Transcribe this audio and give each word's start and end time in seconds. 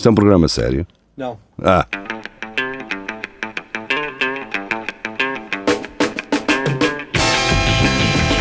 Isto 0.00 0.08
é 0.08 0.12
um 0.12 0.14
programa 0.14 0.48
sério? 0.48 0.86
Não. 1.14 1.38
Ah. 1.62 1.86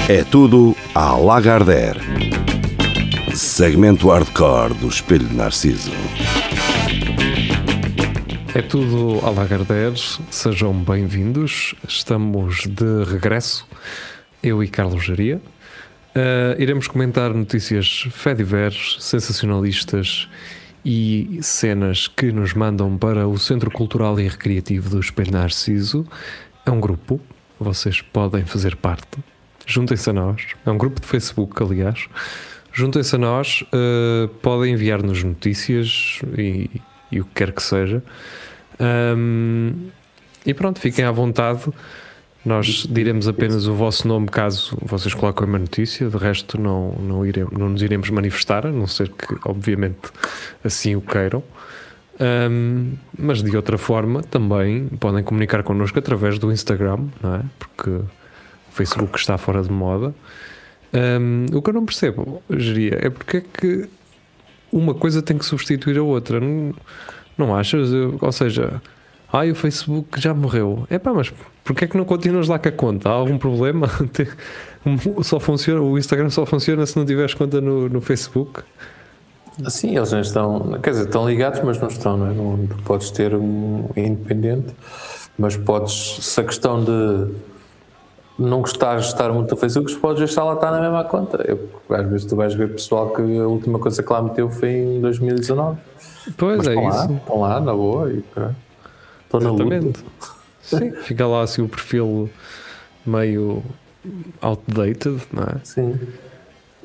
É 0.07 0.23
tudo 0.23 0.73
à 0.95 1.17
Lagardère. 1.17 1.99
Segmento 3.35 4.07
hardcore 4.07 4.73
do 4.75 4.87
Espelho 4.87 5.27
de 5.27 5.35
Narciso. 5.35 5.91
É 8.55 8.61
tudo 8.61 9.19
à 9.25 9.29
Lagardère, 9.29 9.99
sejam 10.31 10.73
bem-vindos. 10.73 11.75
Estamos 11.85 12.67
de 12.67 13.03
regresso, 13.03 13.67
eu 14.41 14.63
e 14.63 14.69
Carlos 14.69 15.03
Jaria. 15.03 15.41
Uh, 16.15 16.55
iremos 16.57 16.87
comentar 16.87 17.33
notícias 17.33 18.07
fediveres, 18.11 18.95
sensacionalistas 19.01 20.29
e 20.83 21.39
cenas 21.41 22.07
que 22.07 22.31
nos 22.31 22.53
mandam 22.53 22.97
para 22.97 23.27
o 23.27 23.37
Centro 23.37 23.69
Cultural 23.69 24.19
e 24.19 24.27
Recreativo 24.27 24.89
do 24.89 24.99
Espelho 24.99 25.31
Narciso. 25.31 26.05
É 26.65 26.71
um 26.71 26.79
grupo, 26.79 27.19
vocês 27.59 28.01
podem 28.01 28.45
fazer 28.45 28.75
parte. 28.75 29.19
Juntem-se 29.65 30.09
a 30.09 30.13
nós. 30.13 30.47
É 30.65 30.71
um 30.71 30.77
grupo 30.77 30.99
de 30.99 31.07
Facebook, 31.07 31.61
aliás. 31.61 32.07
Juntem-se 32.71 33.15
a 33.15 33.19
nós, 33.19 33.63
uh, 33.73 34.27
podem 34.41 34.73
enviar-nos 34.73 35.23
notícias 35.23 36.21
e, 36.37 36.69
e, 37.11 37.19
o 37.19 37.25
que 37.25 37.31
quer 37.35 37.51
que 37.51 37.61
seja. 37.61 38.03
Um, 38.79 39.89
e 40.45 40.53
pronto, 40.53 40.79
fiquem 40.79 41.05
à 41.05 41.11
vontade. 41.11 41.61
Nós 42.45 42.87
diremos 42.89 43.27
apenas 43.27 43.67
o 43.67 43.73
vosso 43.73 44.07
nome 44.07 44.27
caso 44.27 44.77
vocês 44.81 45.13
coloquem 45.13 45.45
uma 45.45 45.59
notícia, 45.59 46.09
de 46.09 46.17
resto 46.17 46.59
não, 46.59 46.93
não, 46.93 47.25
iremos, 47.25 47.51
não 47.51 47.69
nos 47.69 47.81
iremos 47.81 48.09
manifestar, 48.09 48.65
a 48.65 48.71
não 48.71 48.87
ser 48.87 49.09
que, 49.09 49.35
obviamente, 49.45 50.09
assim 50.63 50.95
o 50.95 51.01
queiram. 51.01 51.43
Um, 52.19 52.93
mas 53.17 53.41
de 53.41 53.55
outra 53.55 53.77
forma 53.77 54.21
também 54.21 54.87
podem 54.99 55.23
comunicar 55.23 55.63
connosco 55.63 55.99
através 55.99 56.37
do 56.37 56.51
Instagram, 56.51 57.07
não 57.21 57.35
é? 57.35 57.41
Porque 57.57 57.89
o 57.89 58.07
Facebook 58.71 59.17
está 59.17 59.37
fora 59.37 59.61
de 59.61 59.71
moda. 59.71 60.13
Um, 60.93 61.45
o 61.53 61.61
que 61.61 61.69
eu 61.69 61.73
não 61.73 61.85
percebo, 61.85 62.41
Geria, 62.49 62.99
é 63.01 63.09
porque 63.09 63.37
é 63.37 63.41
que 63.41 63.89
uma 64.71 64.93
coisa 64.93 65.21
tem 65.21 65.37
que 65.37 65.45
substituir 65.45 65.97
a 65.97 66.03
outra. 66.03 66.39
Não, 66.39 66.73
não 67.37 67.55
achas? 67.55 67.89
Ou 67.93 68.31
seja, 68.31 68.81
ai, 69.31 69.51
o 69.51 69.55
Facebook 69.55 70.19
já 70.19 70.33
morreu. 70.33 70.85
É 70.89 70.99
pá, 70.99 71.13
mas 71.13 71.31
Porquê 71.69 71.85
é 71.85 71.87
que 71.87 71.95
não 71.95 72.03
continuas 72.03 72.47
lá 72.47 72.57
com 72.57 72.67
a 72.67 72.71
conta? 72.71 73.09
Há 73.09 73.11
algum 73.11 73.37
problema? 73.37 73.87
só 75.21 75.39
funciona, 75.39 75.79
o 75.79 75.99
Instagram 75.99 76.31
só 76.31 76.43
funciona 76.43 76.83
se 76.83 76.97
não 76.97 77.05
tiveres 77.05 77.35
conta 77.35 77.61
no, 77.61 77.87
no 77.87 78.01
Facebook? 78.01 78.63
Sim, 79.67 79.95
eles 79.95 80.11
não 80.11 80.19
estão, 80.19 80.79
quer 80.81 80.89
dizer, 80.89 81.03
estão 81.03 81.29
ligados, 81.29 81.61
mas 81.63 81.79
não 81.79 81.87
estão, 81.87 82.17
não 82.17 82.25
é? 82.25 82.33
Não, 82.33 82.67
podes 82.83 83.11
ter 83.11 83.35
um 83.35 83.87
independente, 83.95 84.73
mas 85.37 85.55
podes, 85.57 86.17
se 86.25 86.41
a 86.41 86.43
questão 86.43 86.83
de 86.83 87.35
não 88.39 88.61
gostares 88.61 89.03
de 89.03 89.11
estar 89.11 89.31
muito 89.31 89.51
no 89.51 89.57
Facebook, 89.57 89.95
podes 89.97 90.25
deixar 90.25 90.45
lá 90.45 90.55
estar 90.55 90.71
na 90.71 90.81
mesma 90.81 91.03
conta. 91.03 91.45
Eu, 91.47 91.69
às 91.87 92.09
vezes 92.09 92.25
tu 92.25 92.35
vais 92.35 92.55
ver 92.55 92.69
pessoal 92.73 93.11
que 93.11 93.21
a 93.21 93.47
última 93.47 93.77
coisa 93.77 94.01
que 94.01 94.11
lá 94.11 94.23
meteu 94.23 94.49
foi 94.49 94.71
em 94.71 95.01
2019. 95.01 95.77
Pois 96.35 96.57
mas 96.57 96.67
é 96.67 96.71
estão 96.71 96.89
isso. 96.89 96.97
Lá, 96.97 97.15
estão 97.15 97.39
lá, 97.41 97.59
na 97.59 97.73
boa, 97.75 98.11
e 98.11 98.23
Estou 99.27 99.39
na 99.39 99.51
luta. 99.51 99.99
Sim, 100.77 100.91
fica 101.03 101.25
lá 101.25 101.41
assim 101.41 101.61
o 101.61 101.67
perfil 101.67 102.29
meio 103.05 103.63
outdated, 104.41 105.21
não 105.31 105.43
é? 105.43 105.59
Sim. 105.63 105.99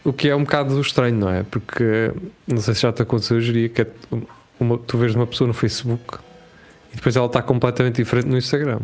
O 0.04 0.12
que 0.12 0.28
é 0.28 0.36
um 0.36 0.44
bocado 0.44 0.78
estranho, 0.80 1.16
não 1.16 1.30
é? 1.30 1.42
Porque 1.42 2.12
não 2.46 2.60
sei 2.60 2.74
se 2.74 2.82
já 2.82 2.92
te 2.92 3.02
aconteceu, 3.02 3.38
eu 3.38 3.42
diria 3.42 3.68
que 3.68 3.82
é 3.82 3.86
uma, 4.60 4.78
tu 4.78 4.98
vês 4.98 5.14
uma 5.14 5.26
pessoa 5.26 5.48
no 5.48 5.54
Facebook 5.54 6.18
e 6.92 6.96
depois 6.96 7.16
ela 7.16 7.26
está 7.26 7.42
completamente 7.42 7.96
diferente 7.96 8.28
no 8.28 8.36
Instagram. 8.36 8.80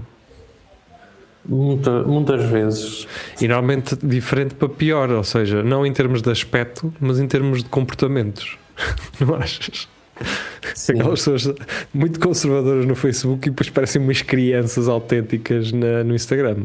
Muita, 1.45 2.03
muitas 2.03 2.45
vezes. 2.45 3.09
E 3.41 3.49
normalmente 3.49 3.97
diferente 3.97 4.55
para 4.55 4.69
pior, 4.69 5.11
ou 5.11 5.25
seja, 5.25 5.63
não 5.63 5.87
em 5.87 5.93
termos 5.93 6.21
de 6.21 6.31
aspecto, 6.31 6.93
mas 7.01 7.19
em 7.19 7.27
termos 7.27 7.63
de 7.63 7.69
comportamentos. 7.69 8.59
Não 9.21 9.35
achas? 9.35 9.89
Aquelas 10.89 11.25
pessoas 11.25 11.55
muito 11.93 12.21
conservadoras 12.21 12.87
no 12.87 12.95
Facebook 12.95 13.49
e 13.49 13.51
depois 13.51 13.71
parecem 13.71 14.03
umas 14.03 14.23
crianças 14.23 14.89
autênticas 14.89 15.73
na, 15.73 16.05
no 16.05 16.15
Instagram. 16.15 16.65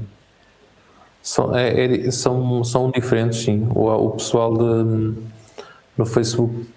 São, 1.21 1.55
é, 1.55 1.85
é, 1.85 2.11
são, 2.11 2.63
são 2.63 2.91
diferentes, 2.91 3.39
sim. 3.39 3.67
O, 3.73 3.89
o 3.89 4.11
pessoal 4.11 4.53
de, 4.53 5.13
no 5.97 6.05
Facebook 6.05 6.67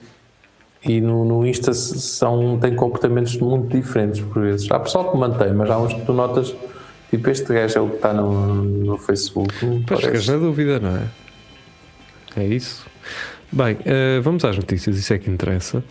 e 0.84 1.00
no, 1.00 1.24
no 1.24 1.46
Insta 1.46 1.74
são, 1.74 2.58
têm 2.58 2.74
comportamentos 2.74 3.36
muito 3.36 3.76
diferentes 3.76 4.20
por 4.20 4.42
vezes. 4.42 4.70
Há 4.70 4.78
pessoal 4.78 5.10
que 5.10 5.16
mantém, 5.18 5.52
mas 5.52 5.70
há 5.70 5.78
uns 5.78 5.92
que 5.92 6.00
tu 6.02 6.12
notas, 6.12 6.54
tipo, 7.10 7.28
este 7.28 7.52
gajo 7.52 7.78
é 7.78 7.80
o 7.82 7.88
que 7.88 7.96
está 7.96 8.14
no, 8.14 8.54
no 8.64 8.96
Facebook. 8.96 9.54
Pois, 9.86 10.00
ficas 10.00 10.28
na 10.28 10.36
dúvida, 10.36 10.78
não 10.78 10.96
é? 10.96 11.02
É 12.36 12.46
isso. 12.46 12.86
Bem, 13.50 13.74
uh, 13.74 14.22
vamos 14.22 14.44
às 14.44 14.56
notícias, 14.56 14.96
isso 14.96 15.12
é 15.12 15.18
que 15.18 15.30
interessa. 15.30 15.82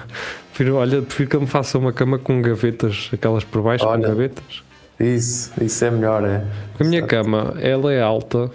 Prefiro, 0.49 0.77
olha, 0.77 1.03
prefiro 1.03 1.31
que 1.31 1.37
ele 1.37 1.45
me 1.45 1.51
faça 1.51 1.79
uma 1.79 1.93
cama 1.93 2.19
com 2.19 2.43
gavetas, 2.43 3.11
aquelas 3.13 3.45
por 3.45 3.63
baixo 3.63 3.87
olha, 3.87 4.03
com 4.03 4.09
gavetas. 4.09 4.63
Isso, 5.01 5.53
isso 5.63 5.85
é 5.85 5.91
melhor, 5.91 6.25
é. 6.25 6.45
A 6.79 6.85
minha 6.85 7.03
cama, 7.03 7.55
ela 7.61 7.93
é 7.93 8.03
alta 8.03 8.51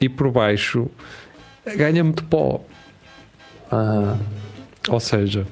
e 0.00 0.08
por 0.08 0.30
baixo 0.30 0.88
ganha 1.76 2.02
muito 2.02 2.24
pó. 2.24 2.60
Ah. 3.70 4.16
Ou 4.88 5.00
seja, 5.00 5.46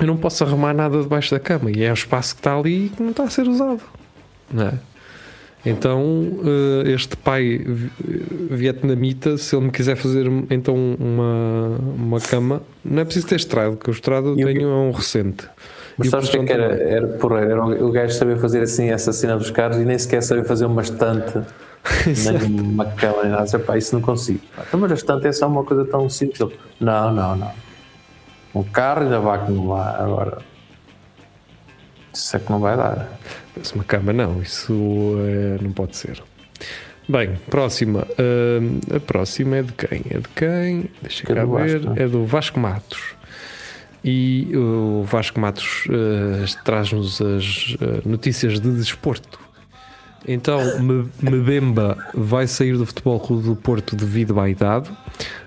eu 0.00 0.06
não 0.06 0.16
posso 0.16 0.44
arrumar 0.44 0.72
nada 0.72 1.02
debaixo 1.02 1.32
da 1.32 1.40
cama 1.40 1.70
e 1.70 1.82
é 1.82 1.90
o 1.90 1.94
espaço 1.94 2.34
que 2.34 2.40
está 2.40 2.56
ali 2.56 2.90
que 2.96 3.02
não 3.02 3.10
está 3.10 3.24
a 3.24 3.30
ser 3.30 3.48
usado. 3.48 3.82
Não 4.50 4.68
é? 4.68 4.74
Então, 5.66 6.38
eh, 6.84 6.92
este 6.92 7.16
pai 7.16 7.60
vietnamita, 8.50 9.36
se 9.36 9.56
ele 9.56 9.66
me 9.66 9.70
quiser 9.70 9.96
fazer 9.96 10.26
então 10.50 10.74
uma, 10.98 11.78
uma 11.96 12.20
cama, 12.20 12.62
não 12.84 13.02
é 13.02 13.04
preciso 13.04 13.26
ter 13.26 13.36
estrado, 13.36 13.76
porque 13.76 13.90
o 13.90 13.92
estrado 13.92 14.38
eu 14.38 14.46
tenho 14.46 14.68
é 14.68 14.74
um 14.74 14.92
recente. 14.92 15.48
Mas 15.96 16.10
sabes 16.10 16.28
o 16.28 16.30
que, 16.30 16.38
é 16.38 16.44
que 16.44 16.52
era? 16.52 16.74
Era, 16.74 17.08
porra, 17.08 17.40
era 17.40 17.64
o 17.64 17.90
gajo 17.90 18.14
saber 18.14 18.38
fazer 18.38 18.62
assim 18.62 18.90
essa 18.90 19.12
cena 19.12 19.36
dos 19.36 19.50
carros 19.50 19.78
e 19.78 19.84
nem 19.84 19.98
sequer 19.98 20.22
saber 20.22 20.44
fazer 20.44 20.64
uma 20.66 20.80
estante 20.80 21.42
nem 22.06 22.60
uma 22.60 22.84
cama 22.84 23.22
nem 23.22 23.32
nada. 23.32 23.56
Epá, 23.56 23.76
isso 23.76 23.94
não 23.94 24.02
consigo. 24.02 24.40
Pá, 24.54 24.62
Então, 24.66 24.78
mas 24.78 24.90
bastante 24.90 25.26
é 25.26 25.32
só 25.32 25.48
uma 25.48 25.64
coisa 25.64 25.84
tão 25.84 26.08
simples. 26.08 26.38
Não, 26.80 27.12
não, 27.12 27.36
não. 27.36 27.52
Um 28.54 28.62
carro 28.62 29.02
ainda 29.02 29.18
vai 29.18 29.44
que 29.44 29.52
não. 29.52 29.74
Agora, 29.74 30.38
isso 32.12 32.36
é 32.36 32.40
que 32.40 32.50
não 32.50 32.60
vai 32.60 32.76
dar. 32.76 33.08
Mas 33.56 33.72
uma 33.72 33.84
cama 33.84 34.12
não, 34.12 34.40
isso 34.42 34.72
eh, 35.20 35.58
não 35.62 35.72
pode 35.72 35.96
ser. 35.96 36.22
Bem, 37.08 37.36
próxima. 37.48 38.06
Hum, 38.18 38.80
a 38.94 39.00
próxima 39.00 39.56
é 39.56 39.62
de 39.62 39.72
quem? 39.72 40.02
É 40.10 40.18
de 40.18 40.28
quem? 40.36 40.90
Deixa 41.00 41.24
Que 41.24 41.32
é 41.32 41.34
cá 41.36 41.44
Vasco, 41.44 41.66
ver. 41.66 41.84
não 41.84 41.96
é? 41.96 42.02
É 42.02 42.08
do 42.08 42.24
Vasco 42.26 42.60
Matos. 42.60 43.00
E 44.04 44.52
o 44.54 45.02
Vasco 45.04 45.40
Matos 45.40 45.84
eh, 45.90 46.44
traz-nos 46.64 47.20
as 47.20 47.76
eh, 47.80 48.02
notícias 48.04 48.60
de 48.60 48.70
desporto. 48.72 49.40
Então, 50.26 50.60
Mbemba 51.22 51.96
vai 52.12 52.46
sair 52.46 52.76
do 52.76 52.84
Futebol 52.84 53.18
do 53.40 53.56
Porto 53.56 53.96
devido 53.96 54.38
à 54.38 54.48
idade. 54.48 54.90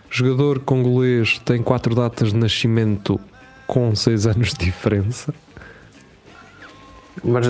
Jogador 0.09 0.59
congolês 0.59 1.39
tem 1.45 1.61
quatro 1.61 1.93
datas 1.93 2.29
de 2.29 2.35
nascimento 2.37 3.19
com 3.67 3.93
seis 3.95 4.25
anos 4.25 4.53
de 4.53 4.65
diferença. 4.65 5.33
Mas 7.23 7.45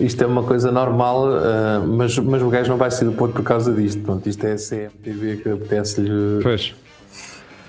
isto 0.00 0.22
é 0.22 0.26
uma 0.26 0.42
coisa 0.42 0.70
normal, 0.70 1.38
eh, 1.38 1.78
mas, 1.86 2.18
mas 2.18 2.42
o 2.42 2.50
gajo 2.50 2.68
não 2.68 2.76
vai 2.76 2.90
sair 2.90 3.06
do 3.06 3.12
ponto 3.12 3.32
por 3.32 3.42
causa 3.42 3.72
disto. 3.72 4.02
Pronto, 4.02 4.28
isto 4.28 4.44
é 4.44 4.52
a 4.52 4.56
CMTV 4.56 5.36
que 5.38 5.48
apetece-lhe 5.48 6.42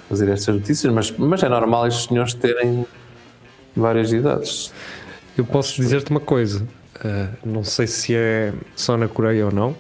fazer 0.10 0.30
estas 0.30 0.56
notícias, 0.56 0.92
mas, 0.92 1.12
mas 1.12 1.42
é 1.44 1.48
normal 1.48 1.88
estes 1.88 2.06
senhores 2.08 2.34
terem 2.34 2.86
várias 3.76 4.12
idades. 4.12 4.74
Eu 5.38 5.46
posso 5.46 5.82
dizer-te 5.82 6.12
uma 6.12 6.20
coisa, 6.20 6.68
uh, 6.98 7.48
não 7.48 7.64
sei 7.64 7.88
se 7.88 8.16
é 8.16 8.52
só 8.76 8.98
na 8.98 9.08
Coreia 9.08 9.46
ou 9.46 9.52
não, 9.52 9.76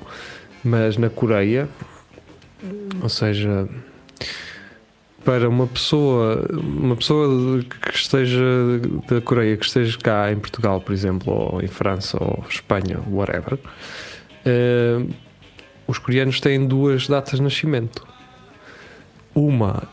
mas 0.63 0.95
na 0.95 1.09
Coreia, 1.09 1.67
ou 3.01 3.09
seja, 3.09 3.67
para 5.23 5.47
uma 5.49 5.67
pessoa, 5.67 6.45
uma 6.53 6.95
pessoa 6.95 7.61
que 7.63 7.95
esteja 7.95 8.41
da 9.07 9.21
Coreia, 9.21 9.57
que 9.57 9.65
esteja 9.65 9.97
cá 9.97 10.31
em 10.31 10.37
Portugal, 10.37 10.81
por 10.81 10.93
exemplo, 10.93 11.33
ou 11.33 11.61
em 11.61 11.67
França, 11.67 12.17
ou 12.19 12.43
Espanha, 12.49 12.99
whatever, 13.09 13.53
uh, 13.53 15.09
os 15.87 15.97
coreanos 15.97 16.39
têm 16.39 16.65
duas 16.65 17.07
datas 17.07 17.35
de 17.35 17.41
nascimento. 17.41 18.05
Uma 19.33 19.83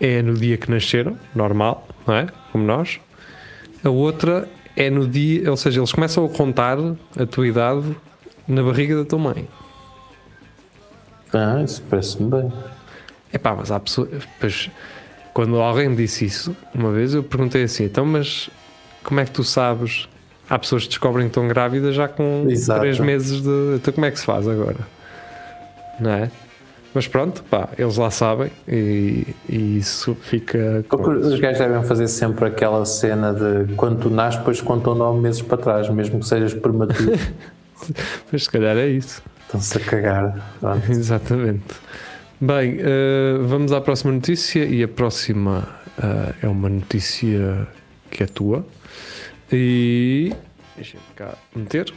é 0.00 0.20
no 0.22 0.34
dia 0.34 0.56
que 0.56 0.70
nasceram, 0.70 1.18
normal, 1.34 1.86
não 2.06 2.14
é? 2.14 2.26
Como 2.52 2.64
nós. 2.64 3.00
A 3.82 3.88
outra 3.88 4.48
é 4.76 4.90
no 4.90 5.06
dia, 5.06 5.50
ou 5.50 5.56
seja, 5.56 5.80
eles 5.80 5.92
começam 5.92 6.24
a 6.24 6.28
contar 6.28 6.76
a 7.18 7.26
tua 7.26 7.46
idade 7.46 7.96
na 8.46 8.62
barriga 8.62 8.96
da 8.96 9.04
tua 9.04 9.18
mãe. 9.18 9.48
Ah, 11.32 11.62
isso 11.62 11.82
parece-me 11.88 12.30
bem. 12.30 12.52
É 13.32 13.38
pá, 13.38 13.54
mas 13.54 13.70
há 13.70 13.80
pessoas. 13.80 14.08
Pois, 14.40 14.70
quando 15.32 15.56
alguém 15.56 15.88
me 15.88 15.96
disse 15.96 16.24
isso, 16.24 16.56
uma 16.74 16.92
vez 16.92 17.14
eu 17.14 17.22
perguntei 17.22 17.64
assim: 17.64 17.84
então, 17.84 18.04
mas 18.04 18.48
como 19.02 19.20
é 19.20 19.24
que 19.24 19.30
tu 19.30 19.44
sabes? 19.44 20.08
Há 20.48 20.58
pessoas 20.58 20.84
que 20.84 20.90
descobrem 20.90 21.26
que 21.26 21.30
estão 21.30 21.48
grávidas 21.48 21.94
já 21.94 22.06
com 22.06 22.46
Exato. 22.48 22.80
3 22.80 23.00
meses 23.00 23.42
de. 23.42 23.76
Então, 23.76 23.92
como 23.92 24.06
é 24.06 24.10
que 24.10 24.18
se 24.18 24.24
faz 24.26 24.46
agora? 24.46 24.78
Não 25.98 26.10
é? 26.10 26.30
Mas 26.96 27.06
pronto, 27.06 27.44
pá, 27.44 27.68
eles 27.76 27.98
lá 27.98 28.10
sabem 28.10 28.50
e, 28.66 29.26
e 29.46 29.76
isso 29.76 30.16
fica. 30.22 30.82
com 30.88 31.02
os 31.10 31.38
gajos 31.38 31.58
devem 31.58 31.82
fazer 31.82 32.08
sempre 32.08 32.46
aquela 32.46 32.86
cena 32.86 33.34
de 33.34 33.74
quando 33.74 34.00
tu 34.00 34.08
nasces, 34.08 34.38
depois 34.38 34.62
contam 34.62 34.94
nove 34.94 35.20
meses 35.20 35.42
para 35.42 35.58
trás, 35.58 35.90
mesmo 35.90 36.20
que 36.20 36.26
sejas 36.26 36.54
prematuro. 36.54 37.12
Mas 38.32 38.44
se 38.44 38.50
calhar 38.50 38.78
é 38.78 38.88
isso. 38.88 39.22
Estão-se 39.42 39.76
a 39.76 39.80
cagar. 39.80 40.54
Pronto. 40.58 40.88
Exatamente. 40.90 41.74
Bem, 42.38 42.76
eh, 42.78 43.38
vamos 43.40 43.72
à 43.72 43.80
próxima 43.80 44.12
notícia 44.12 44.64
e 44.64 44.82
a 44.82 44.88
próxima 44.88 45.66
eh, 45.96 46.34
é 46.42 46.48
uma 46.48 46.68
notícia 46.68 47.66
que 48.10 48.22
é 48.22 48.26
tua. 48.26 48.66
E 49.50 50.34
deixa-me 50.76 51.02
cá 51.14 51.34
meter. 51.54 51.92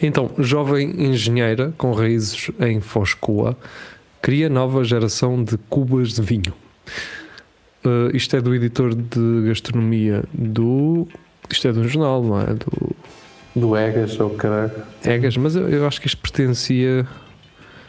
Então, 0.00 0.30
jovem 0.38 1.06
engenheira 1.06 1.74
com 1.76 1.92
raízes 1.92 2.50
em 2.60 2.80
Foscoa 2.80 3.56
cria 4.20 4.48
nova 4.48 4.84
geração 4.84 5.42
de 5.42 5.58
cubas 5.68 6.12
de 6.12 6.22
vinho. 6.22 6.54
Eh, 7.84 8.10
isto 8.14 8.36
é 8.36 8.40
do 8.40 8.54
editor 8.54 8.94
de 8.94 9.48
gastronomia 9.48 10.22
do. 10.32 11.08
Isto 11.50 11.66
é 11.66 11.72
de 11.72 11.80
um 11.80 11.88
jornal, 11.88 12.22
não 12.22 12.40
é? 12.40 12.54
Do 12.54 12.94
Do 13.54 13.76
Egas 13.76 14.18
ou 14.18 14.30
caralho. 14.30 14.72
Egas, 15.04 15.36
mas 15.36 15.56
eu, 15.56 15.68
eu 15.68 15.86
acho 15.86 16.00
que 16.00 16.06
isto 16.06 16.18
pertencia. 16.18 17.06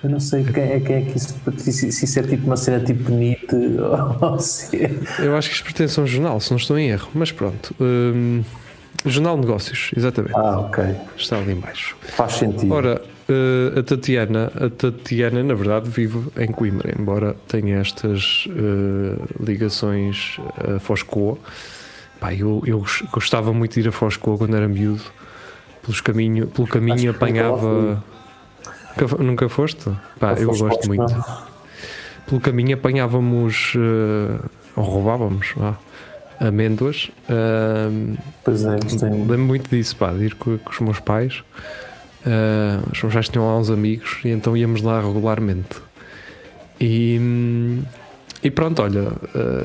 Eu 0.03 0.09
não 0.09 0.19
sei 0.19 0.43
quem 0.43 0.63
é, 0.63 0.79
quem 0.81 0.95
é 0.97 1.01
que 1.01 1.17
isso. 1.17 1.33
Se, 1.57 1.87
isso 2.05 2.19
é 2.19 2.23
tipo 2.23 2.45
uma 2.45 2.57
cena 2.57 2.83
tipo 2.83 3.09
NIT 3.09 3.47
ou 4.21 4.39
se 4.39 4.75
é. 4.83 4.91
Eu 5.19 5.35
acho 5.37 5.49
que 5.49 5.55
isto 5.55 5.63
pertence 5.63 5.99
a 5.99 6.03
um 6.03 6.07
jornal, 6.07 6.39
se 6.41 6.51
não 6.51 6.57
estou 6.57 6.77
em 6.77 6.89
erro, 6.89 7.09
mas 7.13 7.31
pronto. 7.31 7.73
Hum, 7.79 8.43
jornal 9.05 9.35
de 9.35 9.41
Negócios, 9.45 9.91
exatamente. 9.95 10.35
Ah, 10.35 10.59
ok. 10.59 10.83
Está 11.17 11.37
ali 11.37 11.53
em 11.53 11.59
baixo. 11.59 11.95
Faz 12.01 12.33
sentido. 12.33 12.73
Ora, 12.73 13.01
eh, 13.29 13.79
a 13.79 13.83
Tatiana, 13.83 14.51
a 14.55 14.69
Tatiana, 14.69 15.41
na 15.41 15.53
verdade, 15.53 15.89
vive 15.89 16.19
em 16.37 16.47
Coimbra, 16.51 16.93
embora 16.99 17.35
tenha 17.47 17.77
estas 17.79 18.45
eh, 18.49 19.21
ligações 19.41 20.37
a 20.75 20.79
Foscoa. 20.79 21.37
Pá, 22.19 22.33
eu, 22.33 22.61
eu 22.65 22.79
gos- 22.79 23.03
gostava 23.11 23.53
muito 23.53 23.73
de 23.75 23.81
ir 23.81 23.87
a 23.87 23.91
Foscoa 23.93 24.37
quando 24.37 24.55
era 24.55 24.67
miúdo. 24.67 25.01
Pelos 25.81 26.01
caminho, 26.01 26.47
pelo 26.47 26.67
caminho 26.67 27.11
apanhava. 27.11 28.03
Nunca, 28.97 29.23
nunca 29.23 29.49
foste? 29.49 29.89
Pá, 30.19 30.33
eu 30.33 30.47
gosto 30.47 30.87
muito. 30.87 31.05
Espanha? 31.05 31.53
Pelo 32.27 32.39
caminho 32.39 32.75
apanhávamos, 32.75 33.73
eh, 33.75 34.39
ou 34.75 34.83
roubávamos, 34.83 35.53
amêndoas. 36.39 37.11
Ahm, 37.29 38.15
Pois 38.43 38.63
é, 38.63 38.77
tem. 38.77 39.09
Lembro 39.11 39.39
muito 39.39 39.69
disso, 39.69 39.95
pá, 39.95 40.11
de 40.11 40.25
ir 40.25 40.35
com, 40.35 40.57
com 40.57 40.71
os 40.71 40.79
meus 40.79 40.99
pais. 40.99 41.43
Ah, 42.25 42.79
os 42.91 43.01
meus 43.01 43.13
pais 43.13 43.29
tinham 43.29 43.45
lá 43.45 43.57
uns 43.57 43.69
amigos 43.69 44.19
e 44.23 44.29
então 44.29 44.55
íamos 44.55 44.81
lá 44.81 45.01
regularmente. 45.01 45.81
E, 46.79 47.19
e 48.41 48.51
pronto, 48.51 48.81
olha, 48.81 49.11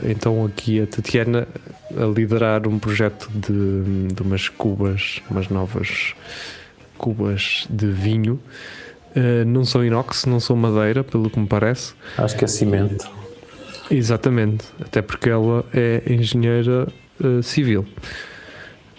então 0.09 0.45
aqui 0.45 0.81
a 0.81 0.87
Tatiana 0.87 1.49
a 1.97 2.05
liderar 2.05 2.69
um 2.69 2.79
projeto 2.79 3.29
de, 3.35 4.13
de 4.13 4.23
umas 4.23 4.49
cubas, 4.49 5.21
umas 5.31 5.49
novas 5.49 6.15
cubas 6.97 7.67
de 7.71 7.87
vinho. 7.87 8.39
Ah, 9.15 9.45
não 9.45 9.65
são 9.65 9.85
inox, 9.85 10.27
não 10.27 10.41
são 10.41 10.57
madeira, 10.57 11.03
pelo 11.03 11.31
que 11.31 11.39
me 11.39 11.47
parece. 11.47 11.95
Acho 12.17 12.37
que 12.37 12.45
é 12.45 12.49
cimento. 12.49 13.09
Exatamente, 13.91 14.67
até 14.81 15.01
porque 15.01 15.31
ela 15.31 15.65
é 15.73 16.03
engenheira 16.07 16.87
eh, 17.23 17.43
civil. 17.43 17.87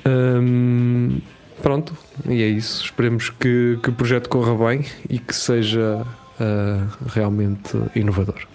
Hum, 0.06 1.20
pronto, 1.62 1.94
e 2.28 2.42
é 2.42 2.48
isso. 2.48 2.86
Esperemos 2.86 3.30
que, 3.30 3.78
que 3.84 3.90
o 3.90 3.94
projeto 3.94 4.30
corra 4.30 4.56
bem 4.68 4.86
e 5.08 5.20
que 5.20 5.36
seja 5.36 6.04
eh, 6.40 6.82
realmente 7.08 7.80
inovador. 7.96 8.48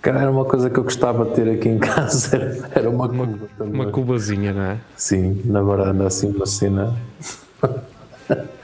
Cara, 0.00 0.22
era 0.22 0.30
uma 0.32 0.44
coisa 0.44 0.68
que 0.68 0.76
eu 0.76 0.82
gostava 0.82 1.24
de 1.26 1.34
ter 1.34 1.48
aqui 1.48 1.68
em 1.68 1.78
casa. 1.78 2.34
Era, 2.34 2.70
era 2.74 2.90
uma 2.90 3.08
cuba 3.08 3.48
também. 3.56 3.74
Uma 3.74 3.92
cubazinha, 3.92 4.52
não 4.52 4.62
é? 4.62 4.78
Sim, 4.96 5.40
na 5.44 5.62
varanda, 5.62 6.08
assim, 6.08 6.26
uma 6.34 6.44
cena. 6.44 6.96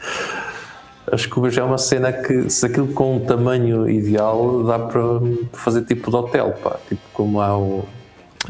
As 1.13 1.27
cubas 1.27 1.57
é 1.57 1.63
uma 1.63 1.79
cena 1.79 2.13
que, 2.13 2.49
se 2.51 2.67
aquilo 2.67 2.89
com 2.89 3.17
um 3.17 3.21
tamanho 3.21 3.89
ideal, 3.89 4.63
dá 4.65 4.79
para 4.79 5.01
fazer 5.53 5.83
tipo 5.85 6.11
de 6.11 6.17
hotel, 6.17 6.53
pá. 6.63 6.77
Tipo 6.89 7.01
como 7.13 7.41
há 7.41 7.57
o, 7.59 7.85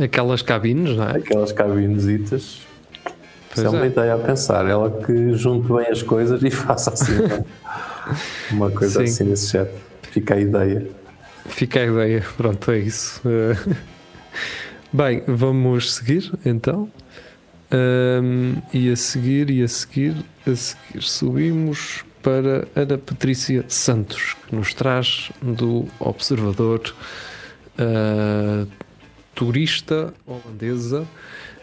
Aquelas 0.00 0.42
cabines, 0.42 0.96
não 0.96 1.04
é? 1.08 1.16
aquelas 1.16 1.52
cabinesitas. 1.52 2.60
Pois 3.54 3.58
Isso 3.58 3.66
é 3.66 3.68
uma 3.70 3.84
é. 3.84 3.88
ideia 3.88 4.14
a 4.14 4.18
pensar. 4.18 4.66
Ela 4.66 4.90
que 4.90 5.32
junte 5.34 5.66
bem 5.72 5.86
as 5.88 6.02
coisas 6.02 6.42
e 6.42 6.50
faça 6.52 6.92
assim 6.92 7.12
uma- 7.18 7.44
uma 8.50 8.70
coisa 8.70 8.98
Sim. 8.98 9.04
assim 9.04 9.24
nesse 9.24 9.52
jeito. 9.52 9.72
Fica 10.10 10.34
a 10.34 10.40
ideia. 10.40 10.86
Fica 11.46 11.80
a 11.80 11.86
ideia, 11.86 12.24
pronto, 12.36 12.70
é 12.70 12.78
isso. 12.78 13.20
Eh, 13.26 13.56
Bem, 14.92 15.22
vamos 15.26 15.94
seguir 15.94 16.32
então. 16.46 16.88
Ahm, 17.70 18.54
e 18.72 18.90
a 18.90 18.96
seguir, 18.96 19.50
e 19.50 19.62
a 19.62 19.68
seguir, 19.68 20.14
a 20.46 20.54
seguir, 20.56 21.02
subimos 21.02 22.04
para 22.22 22.66
Ana 22.74 22.98
Patrícia 22.98 23.64
Santos, 23.68 24.34
que 24.46 24.54
nos 24.54 24.74
traz 24.74 25.30
do 25.42 25.86
Observador 25.98 26.80
ah, 27.78 28.66
turista 29.34 30.12
holandesa 30.26 31.06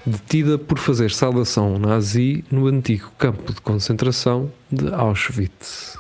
detida 0.06 0.58
por 0.58 0.78
fazer 0.78 1.12
saudação 1.12 1.78
nazi 1.80 2.44
no 2.52 2.68
antigo 2.68 3.12
campo 3.18 3.52
de 3.52 3.60
concentração 3.60 4.52
de 4.72 4.94
Auschwitz. 4.94 5.98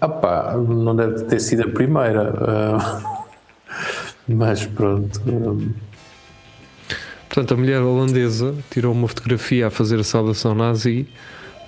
Ah 0.00 0.08
pá, 0.08 0.56
não 0.56 0.96
deve 0.96 1.24
ter 1.24 1.38
sido 1.38 1.62
a 1.62 1.68
primeira. 1.68 2.34
ah, 2.40 3.24
mas 4.26 4.64
pronto. 4.66 5.20
ah, 5.28 5.92
Portanto, 7.28 7.54
a 7.54 7.56
mulher 7.56 7.80
holandesa 7.80 8.54
tirou 8.70 8.92
uma 8.92 9.08
fotografia 9.08 9.68
a 9.68 9.70
fazer 9.70 9.98
a 9.98 10.04
saudação 10.04 10.54
nazi 10.54 11.06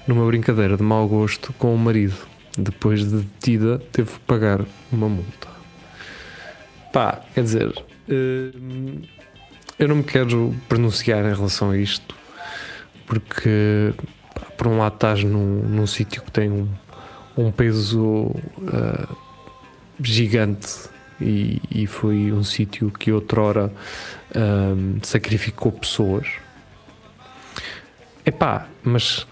numa 0.06 0.26
brincadeira 0.26 0.76
de 0.76 0.82
mau 0.82 1.06
gosto 1.08 1.52
com 1.54 1.74
o 1.74 1.78
marido. 1.78 2.16
Depois 2.56 3.00
de 3.00 3.22
detida, 3.22 3.78
teve 3.90 4.12
que 4.12 4.20
pagar 4.20 4.64
uma 4.92 5.08
multa. 5.08 5.48
Pá, 6.92 7.20
quer 7.34 7.42
dizer, 7.42 7.84
hum, 8.08 9.02
eu 9.78 9.88
não 9.88 9.96
me 9.96 10.04
quero 10.04 10.54
pronunciar 10.68 11.24
em 11.24 11.34
relação 11.34 11.70
a 11.70 11.76
isto, 11.76 12.14
porque, 13.06 13.92
pá, 14.32 14.42
por 14.56 14.68
um 14.68 14.78
lado, 14.78 14.94
estás 14.94 15.24
num, 15.24 15.62
num 15.62 15.86
sítio 15.86 16.22
que 16.22 16.30
tem 16.30 16.48
um, 16.48 16.68
um 17.36 17.50
peso 17.50 18.26
uh, 18.26 19.16
gigante 20.00 20.88
e, 21.20 21.60
e, 21.70 21.86
foi 21.86 22.32
um 22.32 22.44
sítio 22.44 22.90
que 22.90 23.10
outrora 23.10 23.72
um, 24.34 24.98
sacrificou 25.02 25.72
pessoas. 25.72 26.28
Epá, 28.24 28.68
mas 28.82 29.26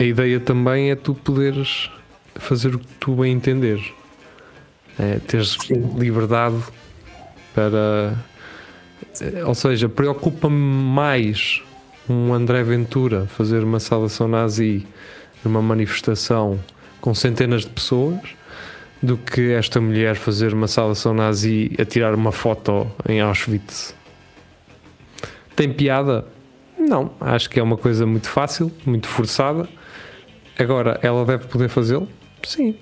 a 0.00 0.02
ideia 0.02 0.40
também 0.40 0.90
é 0.90 0.96
tu 0.96 1.14
poderes 1.14 1.90
fazer 2.36 2.74
o 2.74 2.78
que 2.78 2.86
tu 2.98 3.16
bem 3.16 3.32
entender. 3.32 3.78
É, 4.98 5.18
teres 5.18 5.58
Sim. 5.60 5.94
liberdade 5.98 6.56
para. 7.54 8.14
Ou 9.46 9.54
seja, 9.54 9.90
preocupa-me 9.90 10.56
mais 10.56 11.62
um 12.08 12.32
André 12.32 12.62
Ventura 12.62 13.26
fazer 13.26 13.62
uma 13.62 13.78
saudação 13.78 14.26
nazi 14.26 14.86
numa 15.44 15.60
manifestação 15.60 16.58
com 17.00 17.14
centenas 17.14 17.62
de 17.62 17.68
pessoas 17.68 18.20
do 19.02 19.18
que 19.18 19.52
esta 19.52 19.80
mulher 19.80 20.16
fazer 20.16 20.54
uma 20.54 20.66
saudação 20.66 21.12
nazi 21.12 21.72
a 21.78 21.84
tirar 21.84 22.14
uma 22.14 22.32
foto 22.32 22.90
em 23.06 23.20
Auschwitz. 23.20 23.94
Tem 25.54 25.70
piada? 25.70 26.24
Não, 26.78 27.12
acho 27.20 27.50
que 27.50 27.60
é 27.60 27.62
uma 27.62 27.76
coisa 27.76 28.06
muito 28.06 28.28
fácil, 28.28 28.72
muito 28.86 29.06
forçada. 29.06 29.68
Agora, 30.60 31.00
ela 31.02 31.24
deve 31.24 31.46
poder 31.46 31.70
fazê-lo? 31.70 32.06
Sim. 32.42 32.74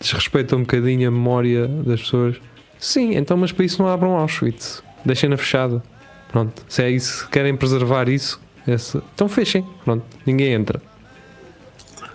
Desrespeita 0.00 0.56
um 0.56 0.60
bocadinho 0.60 1.08
a 1.08 1.10
memória 1.10 1.68
das 1.68 2.00
pessoas? 2.00 2.40
Sim, 2.78 3.14
então, 3.14 3.36
mas 3.36 3.52
para 3.52 3.66
isso 3.66 3.82
não 3.82 3.88
abram 3.88 4.16
Auschwitz. 4.16 4.82
Deixem-na 5.04 5.36
fechada. 5.36 5.82
Pronto. 6.30 6.64
Se 6.68 6.82
é 6.82 6.90
isso, 6.90 7.28
querem 7.28 7.54
preservar 7.54 8.08
isso, 8.08 8.40
esse, 8.66 8.96
então 9.14 9.28
fechem. 9.28 9.62
Pronto. 9.84 10.04
Ninguém 10.24 10.54
entra. 10.54 10.80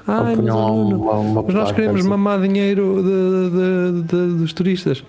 Ai, 0.08 0.36
mas, 0.36 0.40
uma, 0.40 0.72
uma 1.14 1.44
mas 1.44 1.54
nós 1.54 1.72
queremos 1.72 2.00
assim. 2.00 2.10
mamar 2.10 2.42
dinheiro 2.42 3.04
de, 3.04 4.02
de, 4.02 4.08
de, 4.08 4.40
dos 4.40 4.52
turistas. 4.52 5.04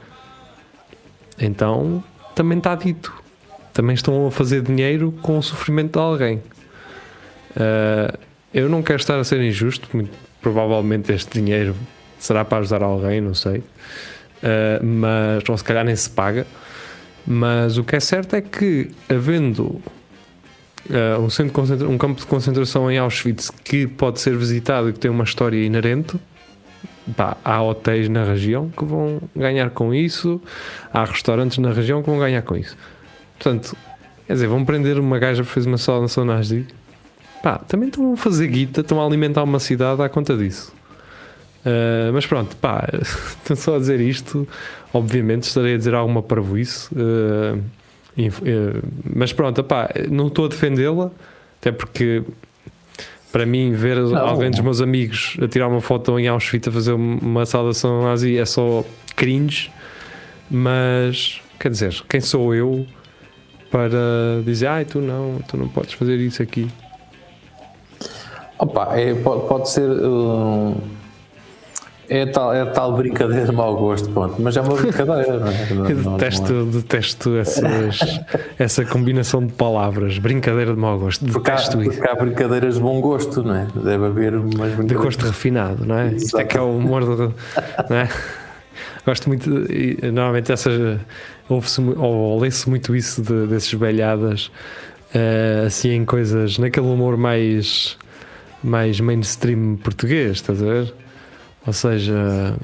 Então, 1.40 2.04
também 2.34 2.58
está 2.58 2.74
dito. 2.74 3.14
Também 3.72 3.94
estão 3.94 4.26
a 4.26 4.30
fazer 4.30 4.60
dinheiro 4.60 5.14
com 5.22 5.38
o 5.38 5.42
sofrimento 5.42 5.92
de 5.92 5.98
alguém. 5.98 6.42
Uh, 7.56 8.27
eu 8.52 8.68
não 8.68 8.82
quero 8.82 9.00
estar 9.00 9.18
a 9.18 9.24
ser 9.24 9.40
injusto, 9.40 9.88
muito 9.92 10.10
provavelmente 10.40 11.12
este 11.12 11.40
dinheiro 11.40 11.74
será 12.18 12.44
para 12.44 12.58
ajudar 12.58 12.82
alguém, 12.82 13.20
não 13.20 13.34
sei. 13.34 13.58
Uh, 13.58 14.84
mas, 14.84 15.48
ou 15.48 15.56
se 15.56 15.64
calhar 15.64 15.84
nem 15.84 15.94
se 15.94 16.08
paga. 16.10 16.46
Mas 17.26 17.76
o 17.76 17.84
que 17.84 17.96
é 17.96 18.00
certo 18.00 18.34
é 18.34 18.40
que, 18.40 18.90
havendo 19.08 19.80
uh, 20.88 21.20
um, 21.20 21.30
centro 21.30 21.90
um 21.90 21.98
campo 21.98 22.20
de 22.20 22.26
concentração 22.26 22.90
em 22.90 22.98
Auschwitz 22.98 23.50
que 23.50 23.86
pode 23.86 24.20
ser 24.20 24.36
visitado 24.36 24.88
e 24.88 24.92
que 24.92 24.98
tem 24.98 25.10
uma 25.10 25.24
história 25.24 25.62
inerente. 25.62 26.16
Pá, 27.16 27.38
há 27.42 27.62
hotéis 27.62 28.06
na 28.08 28.22
região 28.22 28.68
que 28.68 28.84
vão 28.84 29.18
ganhar 29.34 29.70
com 29.70 29.94
isso, 29.94 30.40
há 30.92 31.06
restaurantes 31.06 31.56
na 31.56 31.72
região 31.72 32.02
que 32.02 32.10
vão 32.10 32.18
ganhar 32.18 32.42
com 32.42 32.54
isso. 32.54 32.76
Portanto, 33.38 33.74
quer 34.26 34.34
dizer, 34.34 34.46
vão 34.46 34.62
prender 34.62 34.98
uma 34.98 35.18
gaja 35.18 35.42
que 35.42 35.48
fez 35.48 35.64
uma 35.64 35.78
saudação 35.78 36.24
nazi. 36.26 36.66
Pá, 37.42 37.58
também 37.58 37.88
estão 37.88 38.12
a 38.12 38.16
fazer 38.16 38.48
guita, 38.48 38.80
estão 38.80 39.00
a 39.00 39.06
alimentar 39.06 39.42
uma 39.44 39.60
cidade 39.60 40.02
à 40.02 40.08
conta 40.08 40.36
disso. 40.36 40.72
Uh, 41.60 42.12
mas 42.12 42.26
pronto, 42.26 42.56
pá, 42.56 42.88
estou 42.92 43.56
só 43.56 43.76
a 43.76 43.78
dizer 43.78 44.00
isto. 44.00 44.46
Obviamente 44.92 45.44
estarei 45.44 45.74
a 45.74 45.76
dizer 45.78 45.94
alguma 45.94 46.22
parvoíce. 46.22 46.88
Uh, 46.94 47.62
eh, 48.18 48.80
mas 49.14 49.32
pronto, 49.32 49.60
opá, 49.60 49.88
não 50.10 50.26
estou 50.26 50.46
a 50.46 50.48
defendê-la, 50.48 51.10
até 51.60 51.70
porque 51.70 52.24
para 53.30 53.46
mim 53.46 53.72
ver 53.72 53.96
não. 53.98 54.16
alguém 54.16 54.50
dos 54.50 54.60
meus 54.60 54.80
amigos 54.80 55.36
a 55.40 55.46
tirar 55.46 55.68
uma 55.68 55.80
foto 55.80 56.18
em 56.18 56.26
Auschwitz 56.26 56.66
a 56.66 56.72
fazer 56.72 56.92
uma 56.92 57.46
saudação 57.46 58.02
nazi 58.02 58.36
é 58.36 58.44
só 58.44 58.84
cringe, 59.14 59.70
mas 60.50 61.40
quer 61.60 61.70
dizer, 61.70 61.94
quem 62.08 62.20
sou 62.20 62.54
eu 62.54 62.86
para 63.70 64.42
dizer, 64.44 64.66
ai, 64.66 64.84
tu 64.84 65.00
não, 65.00 65.38
tu 65.46 65.56
não 65.56 65.68
podes 65.68 65.92
fazer 65.92 66.16
isso 66.16 66.42
aqui. 66.42 66.68
Opa, 68.58 68.98
é, 68.98 69.14
pode, 69.14 69.46
pode 69.46 69.70
ser. 69.70 69.88
Uh 69.88 70.74
é 72.10 72.24
tal, 72.24 72.54
é 72.54 72.64
tal 72.64 72.96
brincadeira 72.96 73.44
de 73.44 73.52
mau 73.52 73.76
gosto, 73.76 74.08
pronto, 74.10 74.36
mas 74.38 74.56
é 74.56 74.62
uma 74.62 74.74
brincadeira, 74.74 75.38
não 75.38 75.48
é? 75.48 75.68
Não, 75.74 75.88
Eu 75.88 75.96
detesto, 76.12 76.52
não 76.52 76.68
é. 76.68 76.72
detesto 76.72 77.36
essas, 77.36 78.20
essa 78.58 78.84
combinação 78.86 79.46
de 79.46 79.52
palavras, 79.52 80.18
brincadeira 80.18 80.72
de 80.72 80.78
mau 80.78 80.98
gosto, 80.98 81.26
porque 81.26 81.50
detesto 81.50 81.78
há, 81.78 81.82
isso. 81.82 81.92
Porque 81.92 82.08
há 82.10 82.14
brincadeiras 82.14 82.76
de 82.76 82.80
bom 82.80 83.00
gosto, 83.00 83.42
não 83.42 83.54
é? 83.54 83.66
Deve 83.74 84.06
haver 84.06 84.36
umas 84.36 84.86
De 84.86 84.94
gosto 84.94 85.26
refinado, 85.26 85.84
não 85.84 85.98
é? 85.98 86.06
Exato. 86.06 86.16
Isto 86.24 86.38
é 86.38 86.44
que 86.44 86.56
é 86.56 86.60
o 86.60 86.76
humor, 86.76 87.02
não 87.90 87.96
é? 87.96 88.08
Gosto 89.04 89.28
muito, 89.28 89.50
normalmente 90.12 90.50
essas, 90.50 90.98
ouve-se 91.48 91.80
ou 91.80 92.40
lê-se 92.40 92.68
muito 92.68 92.96
isso 92.96 93.20
de, 93.22 93.46
desses 93.46 93.72
velhadas, 93.72 94.50
uh, 95.14 95.66
assim 95.66 95.90
em 95.90 96.04
coisas, 96.04 96.58
naquele 96.58 96.86
humor 96.86 97.16
mais, 97.16 97.98
mais 98.62 99.00
mainstream 99.00 99.76
português, 99.76 100.32
estás 100.32 100.62
a 100.62 100.66
ver? 100.66 100.94
Ou 101.66 101.72
seja, 101.72 102.54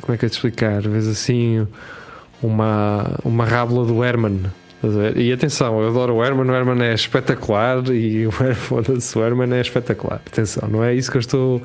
como 0.00 0.14
é 0.14 0.18
que 0.18 0.26
é 0.26 0.28
de 0.28 0.34
explicar? 0.34 0.82
Vês 0.82 1.08
assim 1.08 1.66
uma, 2.42 3.18
uma 3.24 3.44
rábula 3.44 3.86
do 3.86 4.04
Herman. 4.04 4.40
E 5.16 5.32
atenção, 5.32 5.80
eu 5.80 5.88
adoro 5.88 6.16
o 6.16 6.24
Herman, 6.24 6.50
o 6.50 6.54
Herman 6.54 6.84
é 6.84 6.92
espetacular 6.92 7.82
e 7.88 8.26
o 8.26 8.30
Herman, 8.38 8.98
o 9.14 9.20
Herman 9.24 9.56
é 9.56 9.60
espetacular. 9.62 10.20
Atenção, 10.26 10.68
não 10.68 10.84
é 10.84 10.92
isso 10.94 11.10
que 11.10 11.16
eu 11.16 11.20
estou. 11.20 11.62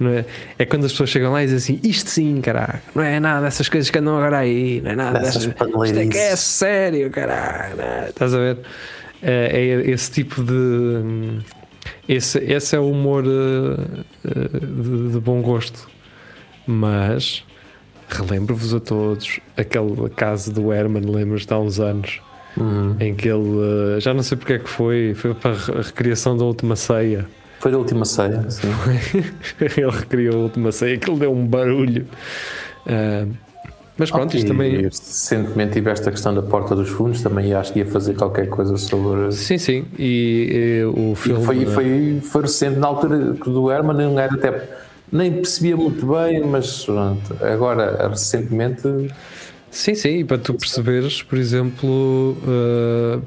Não 0.00 0.10
é, 0.10 0.24
é 0.58 0.64
quando 0.64 0.86
as 0.86 0.92
pessoas 0.92 1.10
chegam 1.10 1.32
lá 1.32 1.42
e 1.42 1.46
dizem 1.46 1.76
assim: 1.76 1.88
Isto 1.88 2.08
sim, 2.08 2.40
caraca, 2.40 2.82
não 2.94 3.02
é 3.02 3.20
nada 3.20 3.42
dessas 3.42 3.68
coisas 3.68 3.90
que 3.90 3.98
andam 3.98 4.16
agora 4.16 4.38
aí, 4.38 4.80
não 4.80 4.90
é 4.92 4.96
nada 4.96 5.18
dessas. 5.18 5.44
Isto 5.44 5.98
é 5.98 6.06
que 6.06 6.16
é 6.16 6.34
sério, 6.34 7.10
caraca. 7.10 7.82
É? 7.82 8.08
Estás 8.08 8.34
a 8.34 8.38
ver? 8.38 8.58
É, 9.22 9.50
é 9.52 9.90
esse 9.90 10.10
tipo 10.10 10.42
de 10.42 11.42
esse, 12.08 12.38
esse 12.38 12.76
é 12.76 12.78
o 12.78 12.90
humor 12.90 13.24
uh, 13.24 14.04
de, 14.24 15.12
de, 15.12 15.20
bom 15.20 15.40
gosto. 15.40 15.88
Mas 16.66 17.44
relembro-vos 18.08 18.74
a 18.74 18.80
todos 18.80 19.40
aquele 19.56 20.08
caso 20.10 20.52
do 20.52 20.72
Herman, 20.72 21.04
lembras 21.04 21.46
de 21.46 21.52
há 21.52 21.58
uns 21.58 21.80
anos, 21.80 22.20
uhum. 22.56 22.96
em 23.00 23.14
que 23.14 23.28
ele 23.28 23.38
uh, 23.38 24.00
já 24.00 24.12
não 24.12 24.22
sei 24.22 24.36
porque 24.36 24.54
é 24.54 24.58
que 24.58 24.68
foi, 24.68 25.14
foi 25.14 25.34
para 25.34 25.52
a 25.52 25.82
recriação 25.82 26.36
da 26.36 26.44
última 26.44 26.76
ceia. 26.76 27.26
Foi 27.58 27.70
da 27.70 27.78
última 27.78 28.04
ceia, 28.04 28.44
sim. 28.50 28.68
ele 29.60 29.90
recriou 29.90 30.34
a 30.34 30.42
última 30.44 30.72
ceia, 30.72 30.98
que 30.98 31.08
ele 31.08 31.20
deu 31.20 31.32
um 31.32 31.46
barulho. 31.46 32.06
Uh, 32.86 33.32
mas 34.02 34.10
pronto, 34.10 34.30
okay. 34.30 34.40
isto 34.40 34.48
também. 34.48 34.82
Recentemente 34.82 35.74
tiveste 35.74 36.08
a 36.08 36.10
questão 36.10 36.34
da 36.34 36.42
porta 36.42 36.74
dos 36.74 36.88
fundos, 36.88 37.22
também 37.22 37.54
acho 37.54 37.72
que 37.72 37.78
ia 37.78 37.86
fazer 37.86 38.14
qualquer 38.14 38.48
coisa 38.48 38.76
sobre. 38.76 39.30
Sim, 39.30 39.58
sim. 39.58 39.84
E, 39.96 40.82
e 40.82 40.84
o 40.84 41.14
filme. 41.14 41.40
E 41.40 41.44
foi, 41.44 41.66
foi, 41.66 42.20
foi 42.20 42.42
recente, 42.42 42.80
na 42.80 42.88
altura 42.88 43.18
do 43.18 43.70
Herman, 43.70 43.96
não 43.96 44.18
era 44.18 44.34
até. 44.34 44.68
Nem 45.12 45.30
percebia 45.30 45.76
muito 45.76 46.04
bem, 46.06 46.44
mas 46.44 46.84
pronto, 46.84 47.36
agora, 47.44 48.08
recentemente. 48.08 48.82
Sim, 49.70 49.94
sim, 49.94 50.18
e 50.18 50.24
para 50.24 50.38
tu 50.38 50.54
perceberes, 50.54 51.22
por 51.22 51.38
exemplo, 51.38 52.36
uh, 52.42 53.22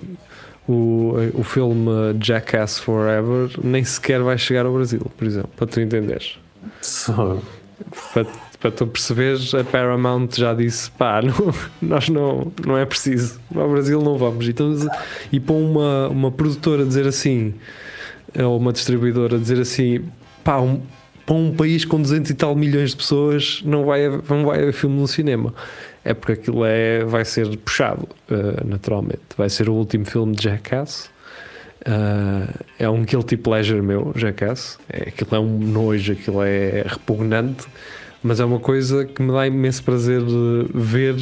o, 0.68 1.14
o 1.36 1.44
filme 1.44 1.90
Jackass 2.20 2.80
Forever 2.80 3.50
nem 3.64 3.84
sequer 3.84 4.22
vai 4.22 4.38
chegar 4.38 4.66
ao 4.66 4.74
Brasil, 4.74 5.02
por 5.16 5.26
exemplo, 5.26 5.50
para 5.56 5.68
tu 5.68 5.80
entenderes. 5.80 6.38
So... 6.82 7.42
Para, 8.14 8.26
para 8.66 8.72
tu 8.72 8.88
perceberes, 8.88 9.54
a 9.54 9.64
Paramount 9.64 10.30
já 10.34 10.52
disse: 10.52 10.90
pá, 10.90 11.22
não, 11.22 11.54
nós 11.80 12.10
não, 12.10 12.52
não 12.66 12.76
é 12.76 12.84
preciso, 12.84 13.40
ao 13.54 13.70
Brasil 13.70 14.02
não 14.02 14.18
vamos. 14.18 14.50
Então, 14.50 14.74
e 15.32 15.40
para 15.40 15.54
uma, 15.54 16.08
uma 16.10 16.32
produtora 16.32 16.84
dizer 16.84 17.06
assim, 17.06 17.54
ou 18.36 18.58
uma 18.58 18.74
distribuidora 18.74 19.38
dizer 19.38 19.60
assim, 19.60 20.04
pá, 20.44 20.58
um, 20.60 20.82
para 21.28 21.36
um 21.36 21.54
país 21.54 21.86
com 21.86 22.02
200 22.02 22.32
e 22.32 22.34
tal 22.34 22.56
milhões 22.56 22.90
de 22.90 22.96
pessoas, 22.96 23.62
não 23.64 23.86
vai, 23.86 24.10
não 24.10 24.46
vai 24.46 24.62
haver 24.62 24.74
filme 24.74 25.00
no 25.00 25.08
cinema. 25.08 25.54
É 26.04 26.16
porque 26.16 26.32
aquilo 26.32 26.66
é, 26.66 27.04
vai 27.04 27.24
ser 27.24 27.56
puxado, 27.58 28.08
uh, 28.32 28.68
naturalmente. 28.68 29.22
Vai 29.38 29.50
ser 29.50 29.70
o 29.70 29.74
último 29.74 30.06
filme 30.06 30.36
de 30.36 30.44
Jackass. 30.44 31.12
Uh, 31.82 32.52
é 32.80 32.90
um 32.90 33.04
guilty 33.04 33.38
pleasure 33.38 33.82
meu, 33.82 34.12
Jackass. 34.16 34.80
É, 34.90 35.10
aquilo 35.10 35.36
é 35.36 35.40
um 35.40 35.60
nojo, 35.60 36.14
aquilo 36.14 36.42
é 36.42 36.84
repugnante 36.88 37.68
mas 38.26 38.40
é 38.40 38.46
uma 38.46 38.60
coisa 38.60 39.06
que 39.06 39.22
me 39.22 39.32
dá 39.32 39.46
imenso 39.46 39.84
prazer 39.84 40.20
ver 40.74 41.16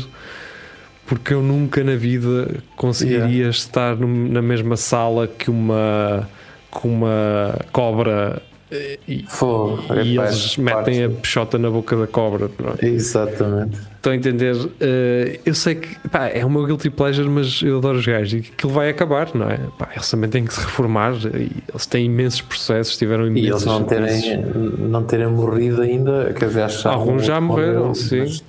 porque 1.06 1.34
eu 1.34 1.42
nunca 1.44 1.84
na 1.84 1.96
vida 1.96 2.62
conseguiria 2.78 3.28
yeah. 3.28 3.50
estar 3.50 3.98
na 3.98 4.42
mesma 4.42 4.78
sala 4.78 5.28
que 5.28 5.52
uma 5.52 6.30
com 6.72 6.88
uma 6.88 7.60
cobra 7.74 8.42
eh, 8.72 8.98
e, 9.08 9.26
Fogo. 9.28 9.84
e 10.02 10.14
Epá, 10.14 10.26
eles 10.28 10.58
metem 10.58 11.04
a 11.04 11.08
parte- 11.10 11.22
peixota 11.22 11.58
na 11.58 11.70
boca 11.70 11.96
da 11.98 12.08
cobra. 12.08 12.50
é? 12.80 12.88
Exatamente. 12.88 13.78
Estão 14.04 14.12
a 14.12 14.16
entender? 14.18 14.54
Eh, 14.82 15.40
eu 15.46 15.54
sei 15.56 15.76
que 15.76 16.10
pá, 16.10 16.28
é 16.28 16.44
o 16.46 16.50
meu 16.50 16.66
guilty 16.66 16.90
pleasure, 16.90 17.30
mas 17.30 17.62
eu 17.62 17.78
adoro 17.78 17.98
os 18.00 18.06
gajos 18.06 18.34
e 18.34 18.38
aquilo 18.54 18.74
vai 18.74 18.90
acabar, 18.90 19.34
não 19.34 19.50
é? 19.50 19.58
Pá, 19.80 19.88
eles 19.94 20.12
também 20.12 20.30
têm 20.30 20.44
que 20.44 20.54
se 20.54 20.60
reformar 20.60 21.14
e 21.34 21.50
eles 21.70 21.86
têm 21.86 22.08
imensos 22.08 22.42
processos, 22.42 22.98
tiveram 22.98 23.24
E 23.26 23.30
imensos. 23.30 23.50
eles 23.50 23.66
não 23.66 23.84
terem, 23.86 24.42
não 24.78 25.04
terem 25.06 25.28
morrido 25.28 25.82
ainda, 25.82 26.34
quer 26.38 26.48
dizer, 26.48 26.64
acho 26.64 26.86
Alguns 26.90 27.24
já 27.24 27.40
morreram, 27.40 27.74
morreram, 27.76 27.96
sim. 27.96 28.20
mas- 28.20 28.44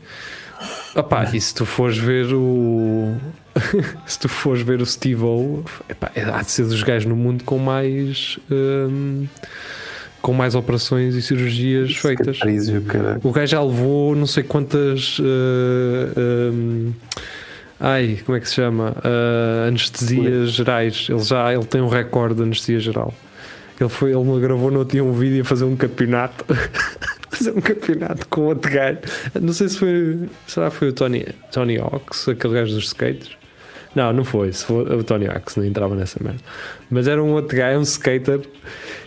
Opá, 0.97 1.31
e 1.33 1.41
se 1.41 1.55
tu 1.55 1.65
fores 1.65 1.99
ver 1.99 2.33
o. 2.35 3.15
se 4.07 4.19
tu 4.19 4.29
fores 4.29 4.61
ver 4.61 4.81
o 4.81 4.87
Steve-O, 4.87 5.63
epá, 5.89 6.11
é- 6.17 6.23
há 6.25 6.43
de 6.43 6.51
ser 6.51 6.65
dos 6.65 6.83
gajos 6.83 7.07
no 7.09 7.15
mundo 7.15 7.45
com 7.45 7.59
mais. 7.61 8.41
hum, 8.51 9.27
com 10.25 10.33
mais 10.33 10.55
operações 10.55 11.15
e 11.15 11.21
cirurgias 11.21 11.95
feitas. 11.97 12.39
Cicatriz 12.39 12.69
e 12.69 12.79
o 13.23 13.31
gajo 13.31 13.47
já 13.47 13.63
levou 13.63 14.17
não 14.17 14.27
sei 14.27 14.43
quantas. 14.43 15.19
uh, 15.19 15.23
um, 16.51 16.95
ai, 17.79 18.19
como 18.25 18.39
é 18.39 18.41
que 18.41 18.49
se 18.49 18.55
chama? 18.55 18.97
Uh, 19.05 19.69
anestesias 19.69 20.53
gerais. 20.53 21.09
Ele 21.11 21.23
já 21.23 21.53
ele 21.53 21.67
tem 21.67 21.83
um 21.83 21.89
recorde 21.89 22.37
de 22.37 22.43
anestesia 22.43 22.81
geral. 22.81 23.13
Ele, 23.79 23.91
foi, 23.91 24.13
ele 24.13 24.25
me 24.25 24.41
gravou 24.41 24.71
no 24.71 24.83
dia 24.83 25.05
um 25.05 25.13
vídeo 25.13 25.43
a 25.43 25.45
fazer 25.45 25.65
um 25.65 25.77
campeonato. 25.77 26.43
fazer 27.29 27.51
um 27.51 27.61
campeonato 27.61 28.27
com 28.29 28.47
outro 28.47 28.73
gajo. 28.73 29.01
Não 29.39 29.53
sei 29.53 29.69
se 29.69 29.77
foi. 29.77 30.21
Será 30.47 30.71
que 30.71 30.77
foi 30.77 30.89
o 30.89 30.93
Tony, 30.95 31.27
Tony 31.53 31.77
Hawks, 31.77 32.31
aquele 32.31 32.55
gajo 32.55 32.75
dos 32.75 32.87
skates? 32.87 33.44
Não, 33.95 34.13
não 34.13 34.25
foi. 34.25 34.53
Se 34.53 34.65
for 34.65 34.91
o 34.91 35.05
Tony 35.05 35.27
Hawks, 35.29 35.55
não 35.57 35.65
entrava 35.65 35.95
nessa 35.95 36.19
merda. 36.23 36.41
Mas 36.91 37.07
era 37.07 37.23
um 37.23 37.33
outro 37.33 37.57
gajo, 37.57 37.79
um 37.79 37.83
skater. 37.83 38.41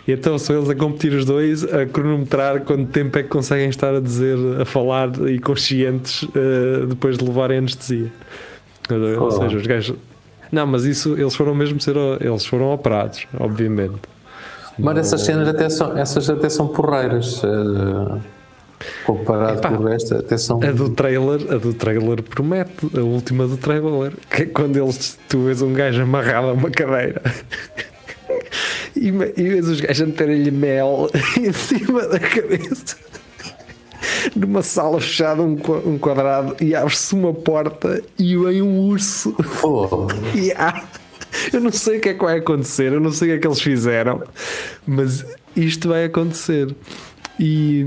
E 0.08 0.14
então 0.14 0.38
são 0.40 0.56
eles 0.58 0.70
a 0.70 0.76
competir 0.76 1.12
os 1.14 1.26
dois, 1.26 1.64
a 1.66 1.86
cronometrar 1.86 2.62
quanto 2.62 2.86
tempo 2.92 3.18
é 3.20 3.24
que 3.24 3.30
conseguem 3.30 3.68
estar 3.70 3.94
a 3.94 4.00
dizer, 4.00 4.38
a 4.62 4.66
falar 4.66 5.10
e 5.30 5.40
conscientes 5.40 6.26
eh, 6.34 6.86
depois 6.88 7.18
de 7.18 7.26
levarem 7.26 7.58
anestesia. 7.58 8.12
Ou 9.20 9.28
Oh. 9.28 9.32
seja, 9.32 9.58
os 9.58 9.68
gajos. 9.68 9.98
Não, 10.50 10.66
mas 10.66 10.86
isso 10.86 11.14
eles 11.20 11.36
foram 11.36 11.54
mesmo 11.54 11.82
ser. 11.82 11.96
Eles 12.22 12.46
foram 12.46 12.72
operados, 12.74 13.28
obviamente. 13.38 14.00
Mas 14.80 14.98
essas 15.00 15.22
cenas 15.22 15.48
até 15.50 15.68
são, 15.70 15.98
essas 15.98 16.30
até 16.30 16.48
são 16.48 16.68
porreiras. 16.70 17.42
eh, 17.44 18.20
comparado 19.06 19.60
Epá, 19.60 19.70
com 19.70 19.84
o 19.84 19.88
resto, 19.88 20.16
até 20.16 20.38
são. 20.38 20.60
A 20.64 20.72
do 20.72 20.90
trailer, 20.90 21.52
a 21.54 21.58
do 21.58 21.74
trailer 21.74 22.22
promete, 22.24 22.88
a 22.98 23.02
última 23.02 23.48
do 23.48 23.58
trailer, 23.58 24.14
que 24.30 24.44
é 24.44 24.46
quando 24.46 24.78
eles, 24.78 25.18
tu 25.28 25.46
vês 25.46 25.62
um 25.62 25.74
gajo 25.74 26.02
amarrado 26.04 26.48
a 26.50 26.54
uma 26.54 26.70
cadeira 26.70 27.22
e, 28.96 29.08
e 29.08 29.12
vês 29.50 29.68
os 29.68 29.80
gajos 29.82 30.02
a 30.04 30.06
meterem-lhe 30.06 30.52
mel 30.52 31.10
em 31.38 31.52
cima 31.54 32.08
da 32.08 32.20
cabeça 32.20 32.96
numa 34.36 34.62
sala 34.62 35.00
fechada, 35.00 35.42
um, 35.42 35.56
qua- 35.56 35.82
quadrado, 36.00 36.56
e 36.62 36.76
abre-se 36.76 37.14
uma 37.16 37.34
porta 37.34 38.02
e 38.20 38.38
vem 38.38 38.62
um 38.62 38.80
urso. 38.88 39.36
E 40.36 40.52
há- 40.52 40.84
eu 41.52 41.60
não 41.62 41.72
sei 41.72 41.98
o 41.98 42.02
que 42.02 42.10
é 42.10 42.14
que 42.14 42.24
vai 42.24 42.38
acontecer, 42.38 42.92
eu 42.94 43.00
não 43.00 43.12
sei 43.12 43.30
o 43.30 43.32
que 43.32 43.38
é 43.38 43.42
que 43.42 43.48
eles 43.48 43.62
fizeram, 43.62 44.22
mas 44.86 45.26
isto 45.56 45.88
vai 45.90 46.06
acontecer. 46.06 46.74
E, 47.40 47.86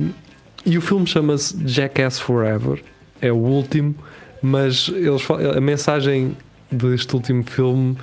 e 0.64 0.76
o 0.76 0.80
filme 0.80 1.06
chama-se 1.06 1.56
Jackass 1.66 2.18
Forever, 2.20 2.82
é 3.20 3.32
o 3.32 3.36
último, 3.36 3.94
mas 4.42 4.88
eles, 4.88 5.22
a 5.56 5.60
mensagem 5.60 6.36
deste 6.70 7.14
último 7.14 7.42
filme 7.44 7.96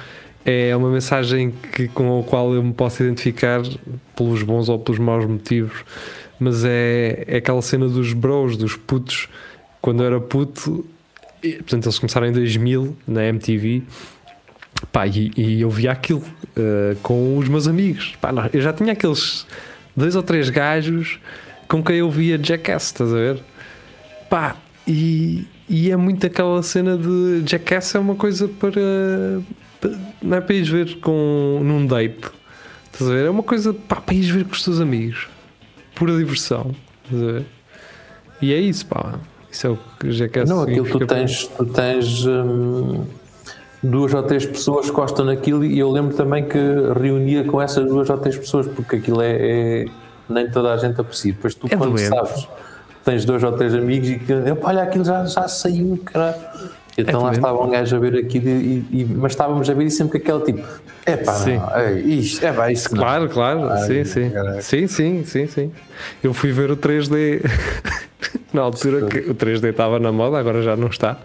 é 0.45 0.75
uma 0.75 0.89
mensagem 0.89 1.53
que, 1.73 1.87
com 1.87 2.19
a 2.19 2.23
qual 2.23 2.53
eu 2.53 2.63
me 2.63 2.73
posso 2.73 3.03
identificar 3.03 3.61
pelos 4.15 4.43
bons 4.43 4.69
ou 4.69 4.79
pelos 4.79 4.99
maus 4.99 5.25
motivos, 5.25 5.83
mas 6.39 6.63
é, 6.63 7.23
é 7.27 7.37
aquela 7.37 7.61
cena 7.61 7.87
dos 7.87 8.13
bros, 8.13 8.55
dos 8.57 8.75
putos. 8.75 9.27
Quando 9.81 10.03
eu 10.03 10.07
era 10.07 10.19
puto, 10.19 10.85
e, 11.43 11.53
portanto, 11.53 11.85
eles 11.85 11.99
começaram 11.99 12.27
em 12.27 12.31
2000 12.31 12.95
na 13.07 13.25
MTV. 13.25 13.83
Pá, 14.91 15.07
e, 15.07 15.31
e 15.35 15.61
eu 15.61 15.69
via 15.69 15.91
aquilo 15.91 16.23
eh, 16.55 16.95
com 17.01 17.37
os 17.37 17.47
meus 17.47 17.67
amigos. 17.67 18.13
Pá, 18.21 18.31
nós- 18.31 18.53
eu 18.53 18.61
já 18.61 18.71
tinha 18.71 18.93
aqueles 18.93 19.45
dois 19.95 20.15
ou 20.15 20.21
três 20.23 20.49
gajos 20.49 21.19
com 21.67 21.83
quem 21.83 21.97
eu 21.97 22.09
via 22.09 22.37
Jackass, 22.41 22.85
estás 22.85 23.11
a 23.11 23.15
ver? 23.15 23.43
Pá, 24.29 24.55
e, 24.87 25.45
e 25.69 25.91
é 25.91 25.95
muito 25.97 26.25
aquela 26.25 26.61
cena 26.63 26.97
de 26.97 27.43
Jackass 27.45 27.95
é 27.95 27.99
uma 27.99 28.15
coisa 28.15 28.47
para, 28.47 29.41
para- 29.81 29.97
não 30.21 30.37
é 30.37 30.41
para 30.41 30.55
ires 30.55 30.69
ver 30.69 30.99
com, 30.99 31.59
num 31.63 31.85
date, 31.85 32.29
estás 32.91 33.09
a 33.09 33.13
ver? 33.13 33.25
É 33.25 33.29
uma 33.29 33.43
coisa 33.43 33.73
pá, 33.73 33.97
para 33.97 34.15
ires 34.15 34.29
ver 34.29 34.45
com 34.45 34.53
os 34.53 34.63
teus 34.63 34.79
amigos, 34.79 35.27
pura 35.95 36.15
diversão, 36.17 36.73
estás 37.05 37.23
a 37.23 37.31
ver? 37.33 37.45
E 38.41 38.53
é 38.53 38.59
isso, 38.59 38.85
pá. 38.85 39.15
Isso 39.51 39.65
é 39.67 39.69
o 39.71 39.79
que 39.99 40.11
Jackass 40.11 40.49
não, 40.49 40.61
aquilo 40.61 40.85
tu 40.87 41.07
tens, 41.07 41.47
tu 41.47 41.65
tens 41.65 42.25
hum, 42.27 43.05
duas 43.81 44.13
ou 44.13 44.21
três 44.23 44.45
pessoas 44.45 44.87
que 44.89 44.95
gostam 44.95 45.25
naquilo 45.25 45.63
e 45.65 45.79
eu 45.79 45.89
lembro 45.89 46.15
também 46.15 46.45
que 46.45 46.57
reunia 47.01 47.43
com 47.45 47.61
essas 47.61 47.85
duas 47.87 48.09
ou 48.09 48.17
três 48.17 48.37
pessoas 48.37 48.67
porque 48.67 48.97
aquilo 48.97 49.21
é, 49.21 49.31
é- 49.83 49.85
nem 50.29 50.49
toda 50.49 50.73
a 50.73 50.77
gente 50.77 50.99
aprecia. 50.99 51.33
Depois 51.33 51.53
tu, 51.55 51.67
É 51.69 51.75
quando 51.75 51.91
doente. 51.95 52.07
sabes, 52.09 52.47
tens 53.05 53.25
dois 53.25 53.43
ou 53.43 53.51
três 53.53 53.73
amigos 53.73 54.09
e 54.09 54.19
que 54.19 54.31
"Epá, 54.33 54.67
olha, 54.69 54.83
aquilo 54.83 55.03
já, 55.05 55.25
já 55.25 55.47
saiu, 55.47 55.99
caralho. 56.05 56.35
Então 56.99 57.21
lá 57.21 57.27
doente. 57.29 57.35
estava 57.39 57.63
um 57.63 57.69
gajo 57.69 57.95
a 57.95 57.99
ver 57.99 58.15
aquilo, 58.17 58.49
e, 58.49 58.85
e- 58.91 59.05
mas 59.15 59.33
estávamos 59.33 59.69
a 59.69 59.73
ver 59.73 59.85
e 59.85 59.91
sempre 59.91 60.19
com 60.19 60.35
aquele 60.39 60.51
tipo: 60.53 60.67
é 61.05 61.15
pá, 61.15 61.37
não, 61.39 61.75
é, 61.75 61.93
isto, 61.99 62.43
é 62.43 62.51
pá, 62.51 62.67
não." 62.69 62.97
Claro, 62.97 63.29
claro, 63.29 63.69
Ai, 63.69 63.85
sim, 63.87 64.03
sim. 64.03 64.29
caraca. 64.31 64.61
Sim, 64.61 64.87
sim, 64.87 65.23
sim, 65.23 65.45
sim. 65.47 65.71
Eu 66.23 66.33
fui 66.33 66.51
ver 66.51 66.71
o 66.71 66.75
3D 66.77 67.41
na 68.51 68.63
altura 68.63 69.05
que 69.07 69.19
o 69.29 69.35
3D 69.35 69.69
estava 69.69 69.99
na 69.99 70.11
moda, 70.11 70.39
agora 70.39 70.61
já 70.63 70.75
não 70.75 70.87
está. 70.87 71.17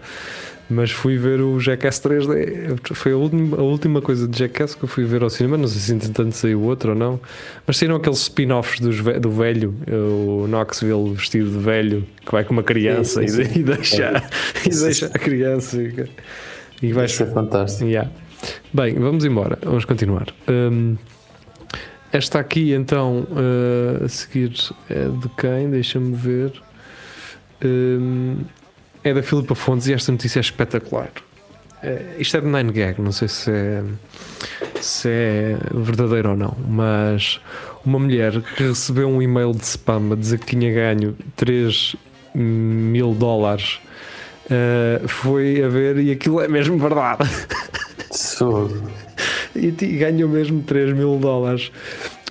Mas 0.69 0.91
fui 0.91 1.17
ver 1.17 1.41
o 1.41 1.59
Jackass 1.59 1.99
3D. 2.01 2.79
Foi 2.93 3.11
a 3.11 3.17
última, 3.17 3.57
a 3.57 3.61
última 3.61 4.01
coisa 4.01 4.27
de 4.27 4.39
Jackass 4.39 4.75
que 4.75 4.83
eu 4.83 4.87
fui 4.87 5.03
ver 5.03 5.21
ao 5.21 5.29
cinema. 5.29 5.57
Não 5.57 5.67
sei 5.67 5.79
se 5.79 5.93
entretanto 5.93 6.31
saiu 6.33 6.61
outro 6.61 6.91
ou 6.91 6.95
não. 6.95 7.19
Mas 7.67 7.77
saíram 7.77 7.95
aqueles 7.95 8.19
spin-offs 8.19 8.79
do 8.79 9.29
velho, 9.29 9.75
o 9.91 10.47
Knoxville 10.47 11.13
vestido 11.13 11.51
de 11.51 11.57
velho, 11.57 12.07
que 12.25 12.31
vai 12.31 12.43
com 12.43 12.53
uma 12.53 12.63
criança 12.63 13.21
Sim, 13.21 13.27
sim, 13.27 13.41
e, 13.41 13.45
sim. 13.45 13.59
e 13.59 13.63
deixa, 13.63 14.23
e 14.65 14.69
deixa 14.69 15.05
a 15.07 15.19
criança. 15.19 15.81
E, 15.81 16.09
e 16.81 16.93
vai 16.93 17.05
Isso 17.05 17.23
é 17.23 17.27
fantástico. 17.27 17.85
Yeah. 17.85 18.09
Bem, 18.73 18.95
vamos 18.95 19.23
embora, 19.25 19.57
vamos 19.63 19.85
continuar. 19.85 20.27
Hum, 20.47 20.97
esta 22.11 22.39
aqui, 22.39 22.73
então, 22.73 23.27
uh, 23.31 24.03
a 24.05 24.09
seguir 24.09 24.53
é 24.89 25.07
de 25.07 25.29
quem? 25.37 25.69
Deixa-me 25.69 26.15
ver. 26.15 26.53
Hum, 27.63 28.37
é 29.03 29.13
da 29.13 29.21
Filipa 29.21 29.55
Fontes 29.55 29.87
e 29.87 29.93
esta 29.93 30.11
notícia 30.11 30.39
é 30.39 30.41
espetacular. 30.41 31.11
É, 31.81 32.15
isto 32.17 32.37
é 32.37 32.41
de 32.41 32.47
9gag, 32.47 32.99
não 32.99 33.11
sei 33.11 33.27
se 33.27 33.51
é, 33.51 33.83
se 34.79 35.09
é 35.09 35.57
verdadeiro 35.73 36.29
ou 36.29 36.37
não, 36.37 36.55
mas 36.67 37.41
uma 37.85 37.99
mulher 37.99 38.41
que 38.41 38.63
recebeu 38.63 39.09
um 39.09 39.21
e-mail 39.21 39.51
de 39.51 39.65
spam 39.65 40.13
a 40.13 40.15
dizer 40.15 40.39
que 40.39 40.45
tinha 40.45 40.71
ganho 40.71 41.15
3 41.35 41.95
mil 42.33 43.13
dólares 43.13 43.79
uh, 44.45 45.07
foi 45.07 45.61
a 45.61 45.67
ver 45.67 45.97
e 45.97 46.11
aquilo 46.11 46.39
é 46.39 46.47
mesmo 46.47 46.77
verdade. 46.77 47.29
E 49.55 49.71
ganhou 49.97 50.29
mesmo 50.29 50.63
3 50.63 50.93
mil 50.93 51.17
dólares. 51.19 51.71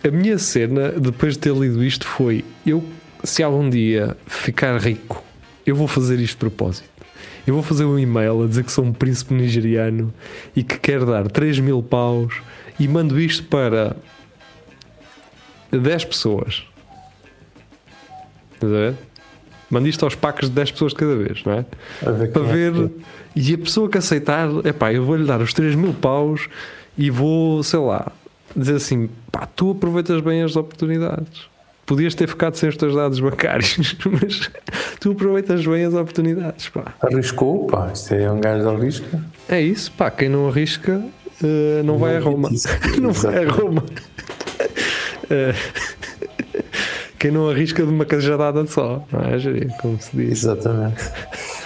A 0.03 0.11
minha 0.11 0.39
cena, 0.39 0.89
depois 0.91 1.35
de 1.35 1.41
ter 1.41 1.53
lido 1.53 1.85
isto, 1.85 2.07
foi: 2.07 2.45
eu, 2.67 2.83
se 3.23 3.43
algum 3.43 3.71
dia 3.71 4.17
ficar 4.27 4.77
rico, 4.79 5.23
eu 5.67 5.75
vou 5.77 5.87
fazer 5.89 6.19
isto 6.19 6.33
de 6.33 6.37
propósito. 6.39 6.89
Eu 7.47 7.55
vou 7.55 7.63
fazer 7.63 7.85
um 7.85 7.99
e-mail 7.99 8.43
a 8.45 8.47
dizer 8.47 8.65
que 8.65 8.71
sou 8.73 8.85
um 8.85 8.93
príncipe 8.93 9.35
nigeriano 9.35 10.13
e 10.55 10.63
que 10.63 10.79
quero 10.79 11.07
dar 11.07 11.29
3 11.29 11.59
mil 11.59 11.83
paus 11.83 12.35
e 12.79 12.87
mando 12.87 13.19
isto 13.21 13.45
para 13.45 13.97
10 15.71 16.05
pessoas. 16.05 16.65
Estás 18.55 18.73
a 18.73 18.77
ver? 18.77 18.95
Mando 19.71 19.89
isto 19.89 20.05
aos 20.05 20.15
packs 20.15 20.49
de 20.49 20.55
10 20.55 20.73
pessoas 20.73 20.93
de 20.93 20.99
cada 20.99 21.17
vez, 21.17 21.43
não 21.45 21.53
é? 21.55 21.65
ver 22.13 22.31
para 22.33 22.43
é 22.43 22.53
ver. 22.53 22.73
que- 22.89 22.91
E 23.35 23.55
a 23.55 23.59
pessoa 23.59 23.89
que 23.89 23.97
aceitar, 23.99 24.49
é 24.65 24.73
pá, 24.73 24.93
eu 24.93 25.05
vou-lhe 25.05 25.25
dar 25.25 25.41
os 25.41 25.53
3 25.55 25.75
mil 25.75 25.95
paus 25.95 26.49
e 26.97 27.09
vou, 27.11 27.63
sei 27.63 27.79
lá, 27.81 28.13
dizer 28.55 28.77
assim: 28.77 29.09
pá, 29.33 29.47
tu 29.47 29.71
aproveitas 29.71 30.21
bem 30.21 30.43
as 30.43 30.55
oportunidades. 30.55 31.49
Podias 31.93 32.15
ter 32.15 32.27
ficado 32.27 32.55
sem 32.55 32.71
os 32.71 32.77
teus 32.79 32.95
dados 32.95 33.21
bancários, 33.21 33.77
mas 34.11 34.51
tu 34.99 35.11
aproveitas 35.13 35.67
bem 35.67 35.85
as 35.85 35.93
oportunidades, 35.93 36.71
pá. 36.71 36.95
Arriscou, 37.03 37.67
pá, 37.67 37.91
isto 37.93 38.15
é 38.15 38.33
um 38.33 38.41
gajo 38.41 38.63
de 38.63 38.75
arrisca. 38.75 39.21
É 39.47 39.61
isso, 39.61 39.93
pá, 39.93 40.11
quem 40.11 40.31
não 40.31 40.49
arrisca 40.49 41.05
eh, 41.45 41.83
não 41.85 41.99
vai 41.99 42.17
a 42.17 42.21
Roma. 42.21 42.49
Não 42.99 43.13
vai 43.13 43.45
a. 43.45 43.51
Roma. 43.51 43.85
Eh, 45.29 45.55
quem 47.21 47.31
não 47.31 47.51
arrisca 47.51 47.85
de 47.85 47.91
uma 47.91 48.07
cajadada 48.07 48.67
só, 48.67 49.07
não 49.13 49.21
é? 49.21 49.79
Como 49.83 50.01
se 50.01 50.17
diz. 50.17 50.45
Exatamente. 50.45 51.05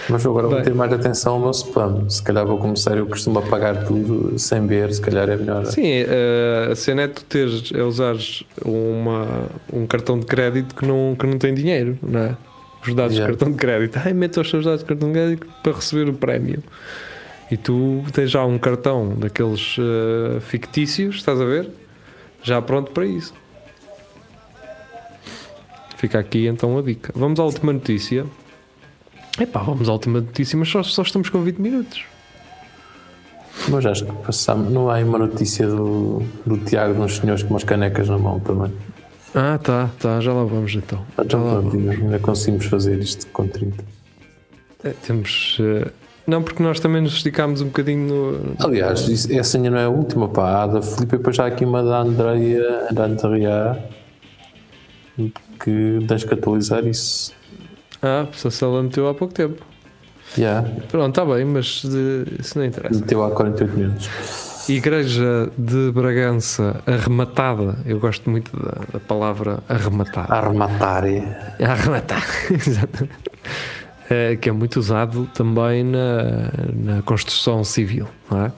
Mas 0.08 0.24
agora 0.24 0.46
vou 0.46 0.56
Bem. 0.56 0.64
ter 0.64 0.74
mais 0.74 0.92
atenção 0.92 1.34
ao 1.34 1.40
meu 1.40 1.50
spam. 1.50 2.08
Se 2.08 2.22
calhar 2.22 2.46
vou 2.46 2.58
começar, 2.58 2.96
eu 2.96 3.06
costumo 3.06 3.38
apagar 3.40 3.84
tudo 3.86 4.38
sem 4.38 4.64
ver, 4.66 4.92
se 4.92 5.00
calhar 5.00 5.28
é 5.28 5.36
melhor. 5.36 5.64
Sim, 5.66 5.82
eh, 5.84 6.68
a 6.70 6.76
cena 6.76 7.02
é 7.02 7.08
tu 7.08 7.24
teres, 7.24 7.72
é 7.74 7.82
usares 7.82 8.44
uma, 8.64 9.26
um 9.72 9.86
cartão 9.86 10.18
de 10.18 10.26
crédito 10.26 10.74
que 10.74 10.86
não, 10.86 11.16
que 11.18 11.26
não 11.26 11.38
tem 11.38 11.52
dinheiro, 11.54 11.98
não 12.02 12.20
é? 12.20 12.36
Os 12.86 12.94
dados 12.94 13.14
Yeah. 13.16 13.32
de 13.32 13.38
cartão 13.38 13.50
de 13.52 13.58
crédito. 13.58 14.00
Ai, 14.04 14.12
mete 14.12 14.38
os 14.38 14.48
seus 14.48 14.64
dados 14.64 14.80
de 14.80 14.86
cartão 14.86 15.08
de 15.08 15.14
crédito 15.14 15.46
para 15.62 15.72
receber 15.72 16.08
o 16.08 16.14
prémio. 16.14 16.62
E 17.50 17.56
tu 17.56 18.04
tens 18.12 18.30
já 18.30 18.44
um 18.44 18.58
cartão 18.58 19.14
daqueles 19.16 19.76
eh, 19.78 20.38
fictícios, 20.40 21.16
estás 21.16 21.40
a 21.40 21.44
ver? 21.44 21.68
Já 22.44 22.62
pronto 22.62 22.92
para 22.92 23.04
isso. 23.06 23.34
Fica 25.96 26.18
aqui 26.18 26.46
então 26.46 26.78
a 26.78 26.82
dica. 26.82 27.12
Vamos 27.16 27.40
à 27.40 27.44
última 27.44 27.72
notícia. 27.72 28.24
Epá, 29.38 29.60
vamos 29.62 29.88
à 29.88 29.92
última 29.92 30.20
notícia, 30.20 30.58
mas 30.58 30.68
só, 30.68 30.82
só 30.82 31.02
estamos 31.02 31.28
com 31.28 31.42
20 31.42 31.58
minutos. 31.58 32.04
Mas 33.68 33.84
acho 33.84 34.04
que 34.06 34.12
passamos. 34.24 34.72
Não 34.72 34.88
há 34.88 34.94
aí 34.96 35.04
uma 35.04 35.18
notícia 35.18 35.66
do, 35.66 36.22
do 36.44 36.56
Tiago 36.58 36.94
de 36.94 37.00
uns 37.00 37.16
senhores 37.16 37.42
com 37.42 37.50
umas 37.50 37.64
canecas 37.64 38.08
na 38.08 38.18
mão 38.18 38.38
também. 38.40 38.72
Ah, 39.34 39.58
tá, 39.62 39.90
tá, 39.98 40.20
já 40.20 40.32
lá 40.32 40.44
vamos 40.44 40.74
então. 40.74 41.04
Já 41.18 41.24
Então 41.24 41.44
lá 41.44 41.60
pronto, 41.60 41.76
ainda, 41.76 41.92
ainda 41.92 42.18
conseguimos 42.18 42.66
fazer 42.66 42.98
isto 42.98 43.26
com 43.28 43.46
30. 43.46 43.84
É, 44.84 44.90
temos. 44.90 45.58
eh, 45.60 45.90
não, 46.26 46.42
porque 46.42 46.62
nós 46.62 46.80
também 46.80 47.02
nos 47.02 47.14
esticámos 47.14 47.60
um 47.60 47.66
bocadinho 47.66 48.08
no. 48.58 48.66
Aliás, 48.66 49.00
isso- 49.08 49.30
essa 49.32 49.58
ainda 49.58 49.70
não 49.70 49.78
é 49.78 49.84
a 49.84 49.88
última, 49.90 50.28
pá. 50.28 50.62
A 50.62 50.66
da 50.66 50.82
Filipe, 50.82 51.16
depois 51.18 51.36
já 51.36 51.44
há 51.44 51.46
aqui 51.48 51.64
uma 51.64 51.82
da 51.82 52.00
Andrea, 52.00 52.88
da 52.92 53.04
Andrea, 53.04 53.84
que 55.62 55.98
tens 56.06 56.24
que 56.24 56.34
atualizar 56.34 56.86
isso. 56.86 57.32
Ah, 58.02 58.26
se 58.32 58.64
ela 58.64 58.82
meteu 58.82 59.08
há 59.08 59.14
pouco 59.14 59.32
tempo. 59.34 59.62
Já, 60.36 60.62
Pronto, 60.88 61.08
está 61.08 61.24
bem, 61.24 61.44
mas 61.44 61.82
eh, 61.84 62.36
isso 62.40 62.58
não 62.58 62.64
interessa. 62.66 62.98
meteu 63.00 63.22
há 63.24 63.30
48 63.30 63.76
minutos. 63.78 64.10
Igreja 64.68 65.48
de 65.56 65.92
Bragança 65.92 66.82
arrematada. 66.86 67.78
Eu 67.86 68.00
gosto 68.00 68.28
muito 68.28 68.50
da, 68.56 68.80
da 68.94 69.00
palavra 69.00 69.60
arrematar. 69.68 70.30
Arrematar. 70.30 71.04
Arrematar, 71.62 72.24
exatamente. 72.50 73.14
Eh, 74.10 74.36
que 74.36 74.48
é 74.48 74.52
muito 74.52 74.78
usado 74.78 75.26
também 75.32 75.84
na, 75.84 76.50
na 76.74 77.02
construção 77.02 77.62
civil, 77.64 78.08
não 78.30 78.46
é? 78.46 78.52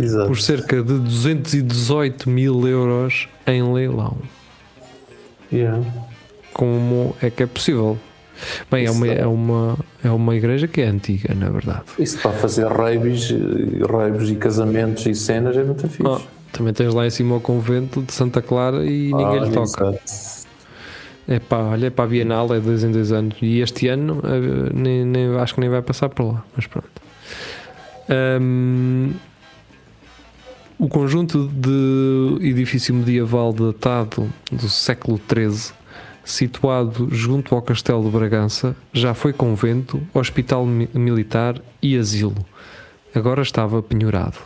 Exato. 0.00 0.28
Por 0.28 0.38
cerca 0.40 0.82
de 0.82 0.98
218 0.98 2.28
mil 2.30 2.66
euros 2.66 3.28
em 3.46 3.62
leilão. 3.72 4.16
Yeah. 5.52 5.80
como 6.52 7.14
é 7.22 7.30
que 7.30 7.42
é 7.42 7.46
possível? 7.46 7.98
Bem, 8.70 8.86
é 8.86 8.90
uma, 8.90 9.06
é- 9.08 9.26
uma, 9.26 9.78
é 10.04 10.10
uma 10.10 10.34
igreja 10.36 10.66
que 10.68 10.80
é 10.80 10.86
antiga, 10.86 11.34
na 11.34 11.48
verdade. 11.50 11.82
Isso 11.98 12.18
para 12.18 12.32
fazer 12.32 12.66
raves, 12.66 13.32
raves 13.88 14.30
e 14.30 14.34
casamentos 14.36 15.06
e 15.06 15.14
cenas 15.14 15.56
é 15.56 15.64
muito 15.64 15.88
fixe. 15.88 16.02
Oh, 16.08 16.20
também 16.52 16.72
tens 16.74 16.92
lá 16.94 17.06
em 17.06 17.10
cima 17.10 17.36
o 17.36 17.40
convento 17.40 18.02
de 18.02 18.12
Santa 18.12 18.40
Clara 18.42 18.84
e 18.84 19.12
ninguém 19.14 19.40
lhe 19.40 19.48
Ah, 19.48 19.52
toca. 19.52 19.84
exato. 20.04 20.46
É 21.28 21.40
pá, 21.40 21.58
olha, 21.58 21.86
é 21.86 21.90
para 21.90 22.04
a 22.04 22.08
Bienal, 22.08 22.54
é 22.54 22.60
dois 22.60 22.84
em 22.84 22.92
dois 22.92 23.10
anos. 23.10 23.36
E 23.42 23.58
este 23.60 23.88
ano 23.88 24.20
eh, 24.22 24.70
nem, 24.72 25.04
nem- 25.04 25.36
acho 25.38 25.54
que 25.54 25.60
nem 25.60 25.68
vai 25.68 25.82
passar 25.82 26.08
por 26.08 26.22
lá, 26.34 26.44
mas 26.54 26.66
pronto. 26.68 26.88
Ahm, 28.08 29.10
o 30.78 30.88
conjunto 30.88 31.48
de 31.52 32.38
edifício 32.46 32.94
medieval 32.94 33.52
datado 33.52 34.28
do 34.52 34.68
século 34.68 35.18
XIII, 35.28 35.72
situado 36.26 37.08
junto 37.12 37.54
ao 37.54 37.62
Castelo 37.62 38.02
de 38.04 38.10
Bragança, 38.10 38.74
já 38.92 39.14
foi 39.14 39.32
convento, 39.32 40.02
hospital 40.12 40.66
mi- 40.66 40.88
militar 40.92 41.54
e 41.80 41.96
asilo. 41.96 42.44
Agora 43.14 43.40
estava 43.42 43.80
penhorado. 43.80 44.36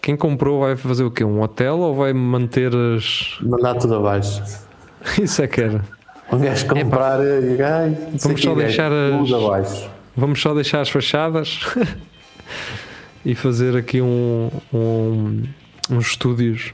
Quem 0.00 0.16
comprou 0.16 0.60
vai 0.60 0.74
fazer 0.76 1.04
o 1.04 1.10
quê? 1.10 1.22
Um 1.22 1.42
hotel 1.42 1.78
ou 1.78 1.94
vai 1.94 2.12
manter 2.12 2.72
as. 2.74 3.36
Mandar 3.42 3.74
tudo 3.74 3.96
abaixo. 3.96 4.42
Isso 5.20 5.42
é 5.42 5.46
que 5.46 5.60
era. 5.60 5.84
Um 6.32 6.38
gajo 6.38 6.66
comprar 6.66 7.20
e 7.24 7.62
ai, 7.62 7.96
Vamos 8.22 8.40
só 8.42 8.54
deixar 8.54 8.90
gajo, 8.90 9.36
as- 9.36 9.42
abaixo. 9.44 9.90
Vamos 10.16 10.40
só 10.40 10.54
deixar 10.54 10.80
as 10.80 10.88
fachadas 10.88 11.60
e 13.24 13.34
fazer 13.34 13.76
aqui 13.76 14.00
um, 14.00 14.50
um- 14.72 15.42
uns 15.90 16.06
estúdios. 16.08 16.72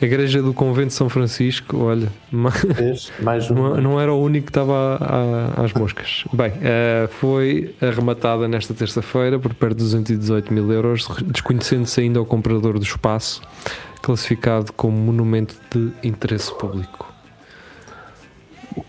A 0.00 0.04
igreja 0.04 0.42
do 0.42 0.52
Convento 0.52 0.88
de 0.88 0.92
São 0.94 1.08
Francisco, 1.08 1.78
olha? 1.78 2.12
Mais 2.30 2.62
não, 3.50 3.56
uma. 3.70 3.80
não 3.80 4.00
era 4.00 4.12
o 4.12 4.22
único 4.22 4.46
que 4.46 4.50
estava 4.50 4.98
a- 5.00 5.60
a- 5.60 5.64
às 5.64 5.72
moscas. 5.72 6.24
Bem, 6.34 6.52
eh, 6.60 7.08
foi 7.18 7.74
arrematada 7.80 8.46
nesta 8.46 8.74
terça-feira 8.74 9.38
por 9.38 9.54
perto 9.54 9.76
de 9.76 9.84
218 9.84 10.52
mil 10.52 10.70
euros, 10.70 11.08
desconhecendo-se 11.24 11.98
ainda 12.02 12.20
o 12.20 12.26
comprador 12.26 12.78
do 12.78 12.84
espaço, 12.84 13.40
classificado 14.02 14.70
como 14.74 14.96
monumento 14.98 15.54
de 15.74 15.90
interesse 16.06 16.52
público. 16.58 17.10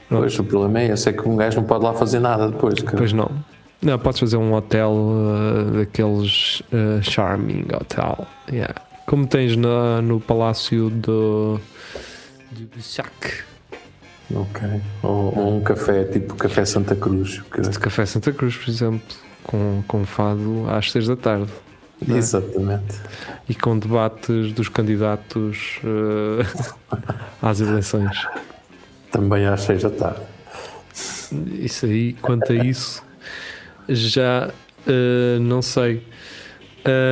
Pois, 0.09 0.37
o 0.37 0.43
problema 0.43 0.81
é 0.81 0.87
esse, 0.91 1.07
é 1.07 1.13
que 1.13 1.27
um 1.27 1.37
gajo 1.37 1.57
não 1.61 1.63
pode 1.67 1.85
lá 1.85 1.93
fazer 1.93 2.19
nada 2.19 2.49
depois. 2.49 2.81
cara. 2.81 2.97
Pois 2.97 3.13
não. 3.13 3.31
Não, 3.81 3.97
podes 3.99 4.19
fazer 4.19 4.35
um 4.37 4.53
hotel 4.53 4.91
uh, 4.91 5.77
daqueles 5.77 6.61
uh, 6.73 7.01
charming 7.01 7.65
hotel. 7.73 8.25
Yeah. 8.51 8.73
Como 9.07 9.25
tens 9.25 9.55
na, 9.55 10.01
no 10.01 10.19
palácio 10.19 10.89
do 10.91 11.59
de 12.51 12.65
Bissac, 12.65 13.43
Ok. 14.33 14.61
Ou, 15.01 15.37
ou 15.37 15.55
um 15.57 15.61
café, 15.63 16.03
tipo 16.03 16.35
Café 16.35 16.65
Santa 16.65 16.93
Cruz. 16.95 17.41
que- 17.49 17.61
de 17.61 17.79
Café 17.79 18.05
Santa 18.05 18.33
Cruz, 18.33 18.57
por 18.57 18.69
exemplo, 18.69 19.15
com, 19.43 19.81
com 19.87 20.05
fado 20.05 20.65
às 20.69 20.91
seis 20.91 21.07
da 21.07 21.15
tarde 21.15 21.49
Exatamente. 22.05 22.95
e 23.47 23.55
com 23.55 23.79
debates 23.79 24.51
dos 24.51 24.67
candidatos 24.67 25.79
uh, 25.85 26.75
às 27.41 27.61
eleições. 27.61 28.27
Também 29.09 29.45
às 29.45 29.61
seis 29.61 29.81
da 29.83 29.89
tarde. 29.89 30.21
Isso 31.59 31.85
aí, 31.85 32.11
quanto 32.21 32.51
a 32.51 32.55
isso, 32.55 33.01
já 33.87 34.49
uh, 34.85 35.39
não 35.39 35.61
sei. 35.61 36.05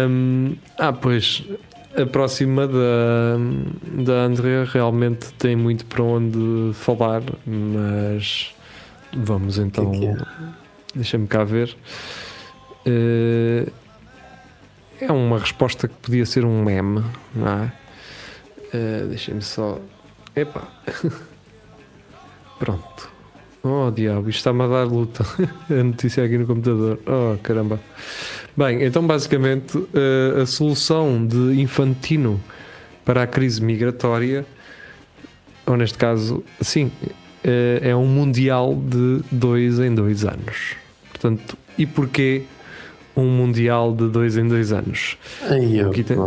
Um, 0.10 0.56
ah, 0.78 0.92
pois 0.94 1.44
a 1.98 2.06
próxima 2.06 2.68
da, 2.68 3.38
da 4.04 4.14
Andrea 4.26 4.66
realmente 4.66 5.32
tem 5.34 5.56
muito 5.56 5.86
para 5.86 6.04
onde 6.04 6.72
falar, 6.74 7.22
mas 7.46 8.54
vamos 9.16 9.58
então. 9.58 9.92
que 9.92 10.06
é? 10.06 10.18
Deixa-me 10.94 11.28
cá 11.28 11.44
ver. 11.44 11.76
Uh, 12.86 13.72
é 15.00 15.12
uma 15.12 15.40
resposta 15.40 15.88
que 15.88 15.96
podia 15.96 16.26
ser 16.26 16.46
um 16.46 16.64
meme, 16.64 17.04
não 17.34 17.48
é? 17.48 17.74
Uh, 18.74 19.08
Deixa-me 19.08 19.42
só. 19.42 19.80
Epá. 20.36 20.64
Pronto. 22.60 23.10
Oh 23.64 23.90
diabo, 23.90 24.30
isto 24.30 24.38
está-me 24.38 24.64
a 24.64 24.68
dar 24.68 24.84
luta. 24.84 25.26
a 25.70 25.84
notícia 25.84 26.24
aqui 26.24 26.38
no 26.38 26.46
computador. 26.46 27.00
Oh 27.08 27.38
caramba. 27.42 27.80
Bem, 28.58 28.84
então 28.84 29.06
basicamente 29.06 29.78
eh, 29.94 30.42
a 30.42 30.46
solução 30.46 31.26
de 31.26 31.60
Infantino 31.62 32.42
para 33.04 33.24
a 33.24 33.28
crise 33.28 33.62
migratória, 33.62 34.46
ou 35.66 35.76
neste 35.76 35.98
caso, 35.98 36.44
sim, 36.62 36.90
eh, 37.44 37.80
é 37.82 37.96
um 37.96 38.06
mundial 38.08 38.74
de 38.76 39.22
dois 39.30 39.80
em 39.80 39.94
dois 39.94 40.24
anos. 40.24 40.76
Portanto, 41.10 41.58
e 41.78 41.86
porquê 41.86 42.44
um 43.16 43.26
mundial 43.30 43.94
de 43.94 44.08
dois 44.10 44.38
em 44.38 44.48
dois 44.48 44.72
anos? 44.72 45.18
Aí 45.50 45.78
eu. 45.78 45.92
Tem- 45.92 46.18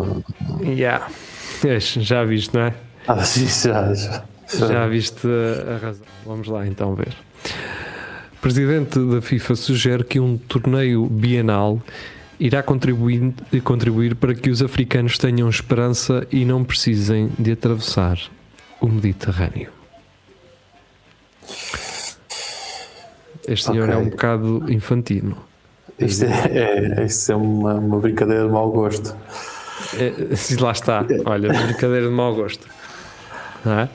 Yeah. 0.62 1.08
Já 1.80 2.24
viste, 2.24 2.54
não 2.54 2.62
é? 2.62 2.74
Ah, 3.06 3.24
sim, 3.24 3.46
já, 3.46 3.92
já. 3.94 4.24
Já 4.48 4.86
viste 4.86 5.26
a, 5.26 5.74
a 5.74 5.78
razão. 5.78 6.06
Vamos 6.26 6.46
lá 6.46 6.66
então 6.66 6.94
ver. 6.94 7.14
O 8.34 8.36
presidente 8.40 8.98
da 8.98 9.20
FIFA 9.20 9.56
sugere 9.56 10.04
que 10.04 10.20
um 10.20 10.36
torneio 10.38 11.06
bienal 11.06 11.82
irá 12.38 12.62
contribuir, 12.62 13.32
contribuir 13.64 14.14
para 14.14 14.34
que 14.34 14.50
os 14.50 14.62
africanos 14.62 15.18
tenham 15.18 15.48
esperança 15.48 16.26
e 16.30 16.44
não 16.44 16.64
precisem 16.64 17.30
de 17.38 17.52
atravessar 17.52 18.18
o 18.80 18.86
Mediterrâneo. 18.88 19.70
Este 23.46 23.66
senhor 23.66 23.88
Ok. 23.88 23.94
é 23.94 23.98
um 23.98 24.10
bocado 24.10 24.64
infantino. 24.72 25.36
Isto 25.98 26.26
é, 26.26 26.98
é, 27.00 27.04
isto 27.04 27.32
é 27.32 27.36
uma, 27.36 27.74
uma 27.74 27.98
brincadeira 27.98 28.44
de 28.44 28.50
mau 28.52 28.70
gosto. 28.70 29.16
É, 29.98 30.12
lá 30.60 30.72
está, 30.72 31.04
olha, 31.24 31.48
brincadeira 31.48 32.06
de 32.08 32.12
mau 32.12 32.34
gosto. 32.34 32.66
Não 33.64 33.80
é? 33.80 33.88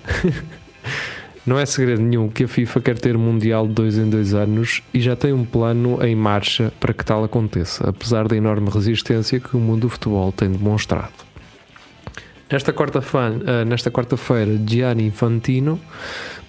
Não 1.46 1.60
é 1.60 1.66
segredo 1.66 2.02
nenhum 2.02 2.30
que 2.30 2.46
a 2.46 2.48
FIFA 2.48 2.80
quer 2.80 2.98
ter 2.98 3.18
Mundial 3.18 3.68
de 3.68 3.74
dois 3.74 3.98
em 3.98 4.10
dois 4.10 4.34
anos 4.34 4.82
e 4.94 5.02
já 5.02 5.14
tem 5.14 5.34
um 5.34 5.44
plano 5.44 6.02
em 6.02 6.16
marcha 6.16 6.72
para 6.80 6.94
que 6.94 7.04
tal 7.04 7.22
aconteça, 7.22 7.90
apesar 7.90 8.30
da 8.30 8.36
enorme 8.38 8.70
resistência 8.70 9.42
que 9.42 9.58
o 9.58 9.60
mundo 9.60 9.82
do 9.82 9.90
futebol 9.90 10.32
tem 10.32 10.50
demonstrado. 10.50 11.12
Esta 12.50 12.72
quarta-feira, 12.72 13.66
nesta 13.66 13.92
quarta-feira, 13.92 14.58
Gianni 14.66 15.08
Infantino, 15.08 15.78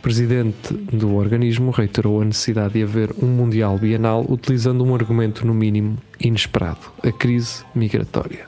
presidente 0.01 0.73
do 0.73 1.17
organismo, 1.17 1.73
reiterou 1.73 2.21
a 2.21 2.25
necessidade 2.25 2.75
de 2.75 2.83
haver 2.85 3.11
um 3.21 3.27
Mundial 3.27 3.77
Bienal 3.79 4.25
utilizando 4.29 4.85
um 4.85 4.95
argumento, 4.95 5.45
no 5.45 5.55
mínimo, 5.55 5.99
inesperado: 6.21 6.81
a 7.03 7.11
crise 7.11 7.65
migratória. 7.75 8.47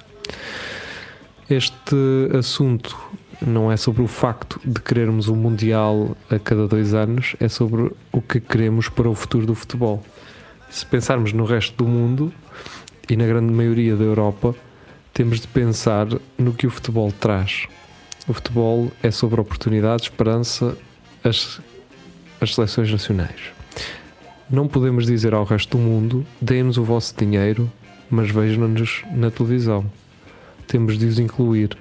Este 1.48 1.96
assunto 2.38 2.96
não 3.44 3.70
é 3.70 3.77
sobre 3.77 4.03
o 4.03 4.07
facto 4.07 4.61
de 4.64 4.81
querermos 4.81 5.29
um 5.29 5.37
Mundial 5.37 6.16
a 6.31 6.38
cada 6.38 6.66
dois 6.66 6.94
anos, 6.94 7.37
é 7.40 7.49
sobre 7.49 7.92
o 8.12 8.20
que 8.20 8.40
queremos 8.40 8.88
para 8.88 9.09
o 9.09 9.14
futuro 9.14 9.46
do 9.46 9.55
futebol. 9.55 10.03
Se 10.70 10.85
pensarmos 10.87 11.33
no 11.33 11.44
resto 11.44 11.77
do 11.77 11.88
mundo 11.88 12.33
e 13.09 13.16
na 13.16 13.27
grande 13.27 13.53
maioria 13.53 13.96
da 13.96 14.05
Europa, 14.05 14.55
temos 15.12 15.40
de 15.40 15.49
pensar 15.49 16.07
no 16.38 16.53
que 16.53 16.66
o 16.66 16.70
futebol 16.70 17.12
traz. 17.12 17.66
O 18.29 18.33
futebol 18.33 18.90
é 19.03 19.11
sobre 19.11 19.40
oportunidade, 19.40 20.05
esperança, 20.05 20.77
as, 21.22 21.61
as 22.40 22.55
seleções 22.55 22.90
nacionais. 22.90 23.40
Não 24.51 24.68
podemos 24.68 25.07
dizer 25.07 25.35
ao 25.35 25.44
resto 25.44 25.77
do 25.77 25.83
mundo: 25.83 26.27
deem-nos 26.40 26.77
o 26.77 26.85
vosso 26.85 27.14
dinheiro, 27.16 27.70
mas 28.11 28.31
vejam-nos 28.31 29.05
na 29.12 29.31
televisão. 29.31 29.85
Temos 30.66 30.99
de 30.99 31.07
os 31.07 31.18
incluir. 31.18 31.77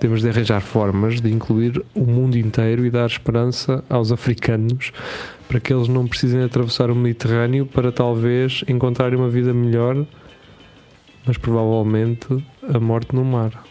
Temos 0.00 0.22
de 0.22 0.30
arranjar 0.30 0.62
formas 0.62 1.20
de 1.20 1.30
incluir 1.30 1.84
o 1.94 2.06
mundo 2.06 2.36
inteiro 2.38 2.86
e 2.86 2.90
dar 2.90 3.06
esperança 3.06 3.84
aos 3.88 4.10
africanos 4.10 4.92
para 5.46 5.60
que 5.60 5.72
eles 5.72 5.88
não 5.88 6.06
precisem 6.06 6.42
atravessar 6.42 6.90
o 6.90 6.94
Mediterrâneo 6.96 7.66
para 7.66 7.92
talvez 7.92 8.64
encontrarem 8.66 9.18
uma 9.18 9.28
vida 9.28 9.52
melhor, 9.52 10.06
mas 11.26 11.36
provavelmente 11.36 12.26
a 12.74 12.80
morte 12.80 13.14
no 13.14 13.24
mar. 13.24 13.62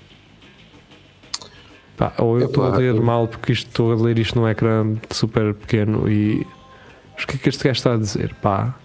Pá, 1.97 2.13
ou 2.19 2.39
eu 2.39 2.45
estou 2.45 2.63
a 2.63 2.77
ler 2.77 2.93
mal 2.93 3.27
porque 3.27 3.51
estou 3.51 3.91
a 3.91 3.95
ler 3.95 4.19
isto 4.19 4.39
num 4.39 4.47
ecrã 4.47 4.95
super 5.09 5.53
pequeno 5.55 6.09
e 6.09 6.45
mas 7.19 7.25
o 7.25 7.27
que 7.27 7.35
é 7.35 7.39
que 7.39 7.49
este 7.49 7.63
gajo 7.65 7.77
está 7.77 7.93
a 7.95 7.97
dizer? 7.97 8.33
Pá. 8.35 8.75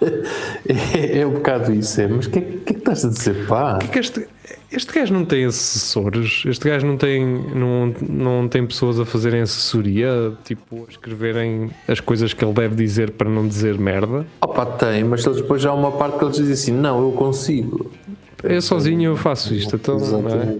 É, 0.68 1.20
é 1.20 1.26
um 1.26 1.34
bocado 1.34 1.72
isso, 1.72 2.00
é. 2.00 2.08
Mas 2.08 2.26
o 2.26 2.30
que, 2.30 2.38
é, 2.38 2.42
que, 2.42 2.56
é 2.56 2.58
que 2.64 2.72
estás 2.72 3.04
a 3.04 3.08
dizer, 3.08 3.46
pá? 3.46 3.78
Que 3.78 3.86
é 3.86 3.88
que 3.88 3.98
este, 3.98 4.28
este 4.72 4.92
gajo 4.92 5.12
não 5.12 5.24
tem 5.24 5.44
assessores, 5.44 6.44
este 6.46 6.68
gajo 6.68 6.86
não 6.86 6.96
tem, 6.96 7.26
não, 7.54 7.94
não 8.08 8.48
tem 8.48 8.64
pessoas 8.64 9.00
a 9.00 9.04
fazerem 9.04 9.40
assessoria, 9.40 10.32
tipo, 10.44 10.84
a 10.86 10.90
escreverem 10.90 11.70
as 11.88 11.98
coisas 11.98 12.32
que 12.32 12.44
ele 12.44 12.52
deve 12.52 12.76
dizer 12.76 13.10
para 13.10 13.28
não 13.28 13.48
dizer 13.48 13.76
merda. 13.78 14.24
Opa, 14.40 14.64
tem, 14.64 15.02
mas 15.02 15.24
depois 15.24 15.60
já 15.60 15.70
há 15.70 15.74
uma 15.74 15.90
parte 15.92 16.18
que 16.18 16.24
eles 16.24 16.36
dizem 16.36 16.52
assim: 16.52 16.72
não, 16.72 17.02
eu 17.02 17.12
consigo. 17.12 17.90
Eu 18.42 18.62
sozinho 18.62 19.10
eu 19.10 19.16
faço 19.16 19.52
isto, 19.52 19.74
então. 19.74 19.98
Não 19.98 20.28
é? 20.28 20.56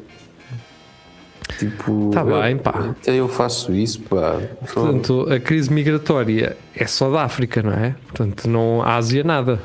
Tipo, 1.59 2.11
Tá 2.12 2.25
bem, 2.25 2.57
pá. 2.57 2.94
Eu 3.07 3.29
faço 3.29 3.73
isso, 3.73 4.01
pá. 4.03 4.40
Portanto, 4.61 5.27
a 5.31 5.38
crise 5.38 5.73
migratória 5.73 6.57
é 6.75 6.87
só 6.87 7.11
da 7.11 7.23
África, 7.23 7.62
não 7.62 7.73
é? 7.73 7.94
Portanto, 8.09 8.49
não 8.49 8.83
Ásia 8.83 9.23
nada. 9.23 9.61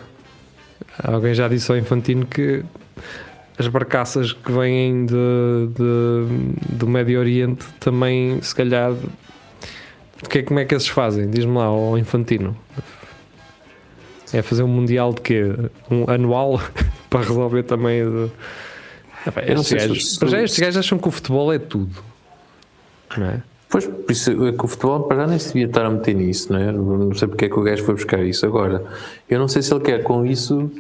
Alguém 1.04 1.34
já 1.34 1.48
disse 1.48 1.72
ao 1.72 1.78
Infantino 1.78 2.26
que 2.26 2.64
as 3.58 3.68
barcaças 3.68 4.34
que 4.34 4.52
vêm 4.52 5.06
de, 5.06 5.14
de- 5.14 6.76
do 6.76 6.88
Médio 6.88 7.20
Oriente 7.20 7.66
também, 7.80 8.42
se 8.42 8.54
calhar, 8.54 8.94
que 10.30 10.40
é, 10.40 10.44
como 10.44 10.60
é 10.60 10.66
que 10.66 10.76
esses 10.76 10.88
fazem? 10.88 11.30
Diz-me 11.30 11.54
lá, 11.58 11.66
ao 11.66 11.98
Infantino. 11.98 12.56
É 14.34 14.42
fazer 14.42 14.64
um 14.64 14.68
mundial 14.68 15.14
de 15.14 15.22
quê? 15.22 15.44
Um 15.90 16.10
anual 16.10 16.60
para 17.10 17.22
resolver 17.22 17.64
também. 17.64 18.04
De... 18.04 18.30
Ah, 19.26 19.32
pá, 19.32 19.42
Eu 19.42 19.56
não 19.56 19.62
estes, 19.62 19.74
gajos, 19.88 20.16
se- 20.16 20.28
já 20.28 20.42
estes 20.44 20.60
gajos 20.60 20.78
acham 20.78 20.98
que 20.98 21.08
o 21.08 21.12
futebol 21.12 21.54
é 21.54 21.60
tudo, 21.60 21.96
não 23.18 23.26
é? 23.28 23.42
Pois, 23.70 23.86
por 23.88 24.12
isso 24.12 24.46
é 24.48 24.52
que 24.52 24.64
o 24.66 24.68
futebol 24.68 25.04
para 25.04 25.22
já 25.22 25.28
nem 25.28 25.40
se 25.40 25.48
devia 25.48 25.66
estar 25.66 25.86
a 25.86 25.90
meter 25.90 26.14
nisso, 26.16 26.52
não 26.52 26.60
é? 26.60 26.72
Não 26.72 27.14
sei 27.14 27.28
porque 27.28 27.46
é 27.46 27.50
que 27.50 27.60
o 27.60 27.64
gajo 27.64 27.84
foi 27.84 27.96
buscar 27.96 28.24
isso. 28.24 28.46
Agora, 28.46 28.84
eu 29.30 29.40
não 29.40 29.48
sei 29.48 29.62
se 29.62 29.74
ele 29.74 29.84
quer 29.84 30.04
com 30.04 30.26
isso. 30.26 30.72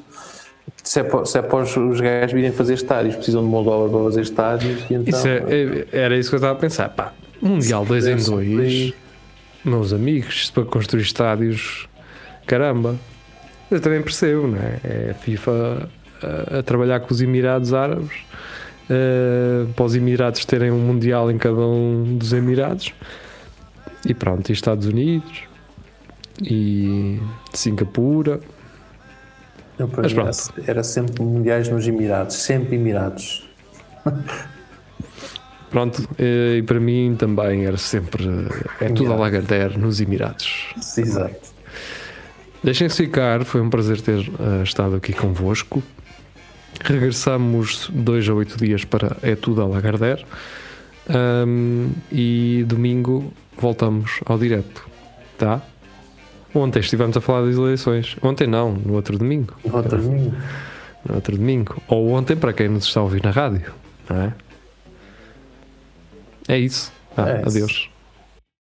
Se 0.83 0.99
é, 0.99 1.03
para, 1.03 1.25
se 1.25 1.37
é 1.37 1.41
para 1.41 1.63
os, 1.63 1.75
os 1.75 1.99
gajos 1.99 2.31
virem 2.33 2.51
fazer 2.51 2.73
estádios, 2.75 3.15
precisam 3.15 3.43
de 3.43 3.49
mão 3.49 3.63
de 3.63 3.69
obra 3.69 3.89
para 3.89 4.03
fazer 4.05 4.21
estádios. 4.21 4.81
E 4.89 4.93
então, 4.93 5.17
Isso 5.19 5.27
é- 5.27 5.37
é- 5.47 5.87
era 5.91 6.17
isso 6.17 6.29
que 6.29 6.35
eu 6.35 6.37
estava 6.37 6.53
a 6.53 6.59
pensar. 6.59 6.89
Pá, 6.89 7.11
Mundial 7.41 7.85
2 7.85 8.05
em 8.05 8.09
Deve 8.11 8.21
ser 8.23 8.31
2, 8.31 8.49
por 8.49 8.61
aí. 8.61 8.93
meus 9.63 9.93
amigos, 9.93 10.49
para 10.51 10.63
construir 10.65 11.01
estádios, 11.03 11.87
caramba. 12.45 12.95
Eu 13.71 13.79
também 13.81 14.01
percebo, 14.01 14.47
não 14.47 14.57
é? 14.59 14.79
É 14.83 15.11
a 15.11 15.13
FIFA 15.15 15.89
a, 16.21 16.59
a 16.59 16.63
trabalhar 16.63 16.99
com 16.99 17.11
os 17.13 17.19
Emirados 17.21 17.73
Árabes, 17.73 18.11
eh, 18.89 19.65
para 19.75 19.85
os 19.85 19.95
Emirados 19.95 20.45
terem 20.45 20.71
um 20.71 20.77
Mundial 20.79 21.31
em 21.31 21.37
cada 21.37 21.59
um 21.61 22.15
dos 22.17 22.31
Emirados, 22.31 22.93
e 24.07 24.13
pronto, 24.13 24.49
e 24.49 24.53
Estados 24.53 24.85
Unidos, 24.85 25.43
e 26.41 27.19
Singapura. 27.53 28.39
Eu, 29.77 29.89
Mas 29.95 30.13
mim, 30.13 30.21
pronto. 30.21 30.53
era, 30.57 30.71
era 30.71 30.83
sempre 30.83 31.23
mundiais 31.23 31.69
nos 31.69 31.87
Emirados, 31.87 32.35
sempre 32.35 32.75
Emirados. 32.75 33.47
Pronto, 35.69 36.07
eh, 36.17 36.57
e 36.57 36.63
para 36.63 36.79
mim 36.79 37.15
também 37.17 37.65
era 37.65 37.77
sempre. 37.77 38.25
É 38.79 38.89
tudo 38.89 39.11
a 39.11 39.15
Lagardère 39.15 39.77
nos 39.77 39.99
Emirados. 39.99 40.73
Exato. 40.97 41.53
Deixem-se 42.63 43.03
ficar, 43.03 43.43
foi 43.43 43.61
um 43.61 43.69
prazer 43.69 43.99
ter 44.01 44.19
eh, 44.19 44.63
estado 44.63 44.95
aqui 44.95 45.11
convosco. 45.13 45.83
Regressamos 46.83 47.89
dois 47.93 48.27
a 48.29 48.33
oito 48.33 48.57
dias 48.57 48.83
para 48.83 49.17
É 49.21 49.33
Tudo 49.35 49.61
a 49.61 49.65
Lagardère 49.65 50.25
Ahm, 51.07 51.91
e 52.11 52.65
domingo 52.67 53.31
voltamos 53.57 54.19
ao 54.25 54.39
direto, 54.39 54.87
tá? 55.37 55.61
Ontem 56.55 56.79
estivemos 56.79 57.15
a 57.17 57.21
falar 57.21 57.45
das 57.45 57.55
eleições. 57.57 58.15
Ontem 58.23 58.47
não, 58.47 58.71
no 58.71 58.93
outro 58.93 59.17
domingo. 59.17 59.53
No 59.65 59.75
outro 59.75 60.01
domingo. 60.01 60.35
No 61.07 61.15
outro 61.15 61.35
domingo. 61.37 61.81
Ou 61.87 62.09
ontem 62.11 62.35
para 62.35 62.53
quem 62.53 62.69
nos 62.69 62.85
está 62.85 63.01
a 63.01 63.03
ouvir 63.03 63.21
na 63.23 63.31
rádio, 63.31 63.73
não 64.09 64.21
é? 64.21 64.33
É 66.47 66.57
isso. 66.57 66.91
Ah, 67.17 67.29
É 67.29 67.39
isso. 67.41 67.49
adeus. 67.49 67.89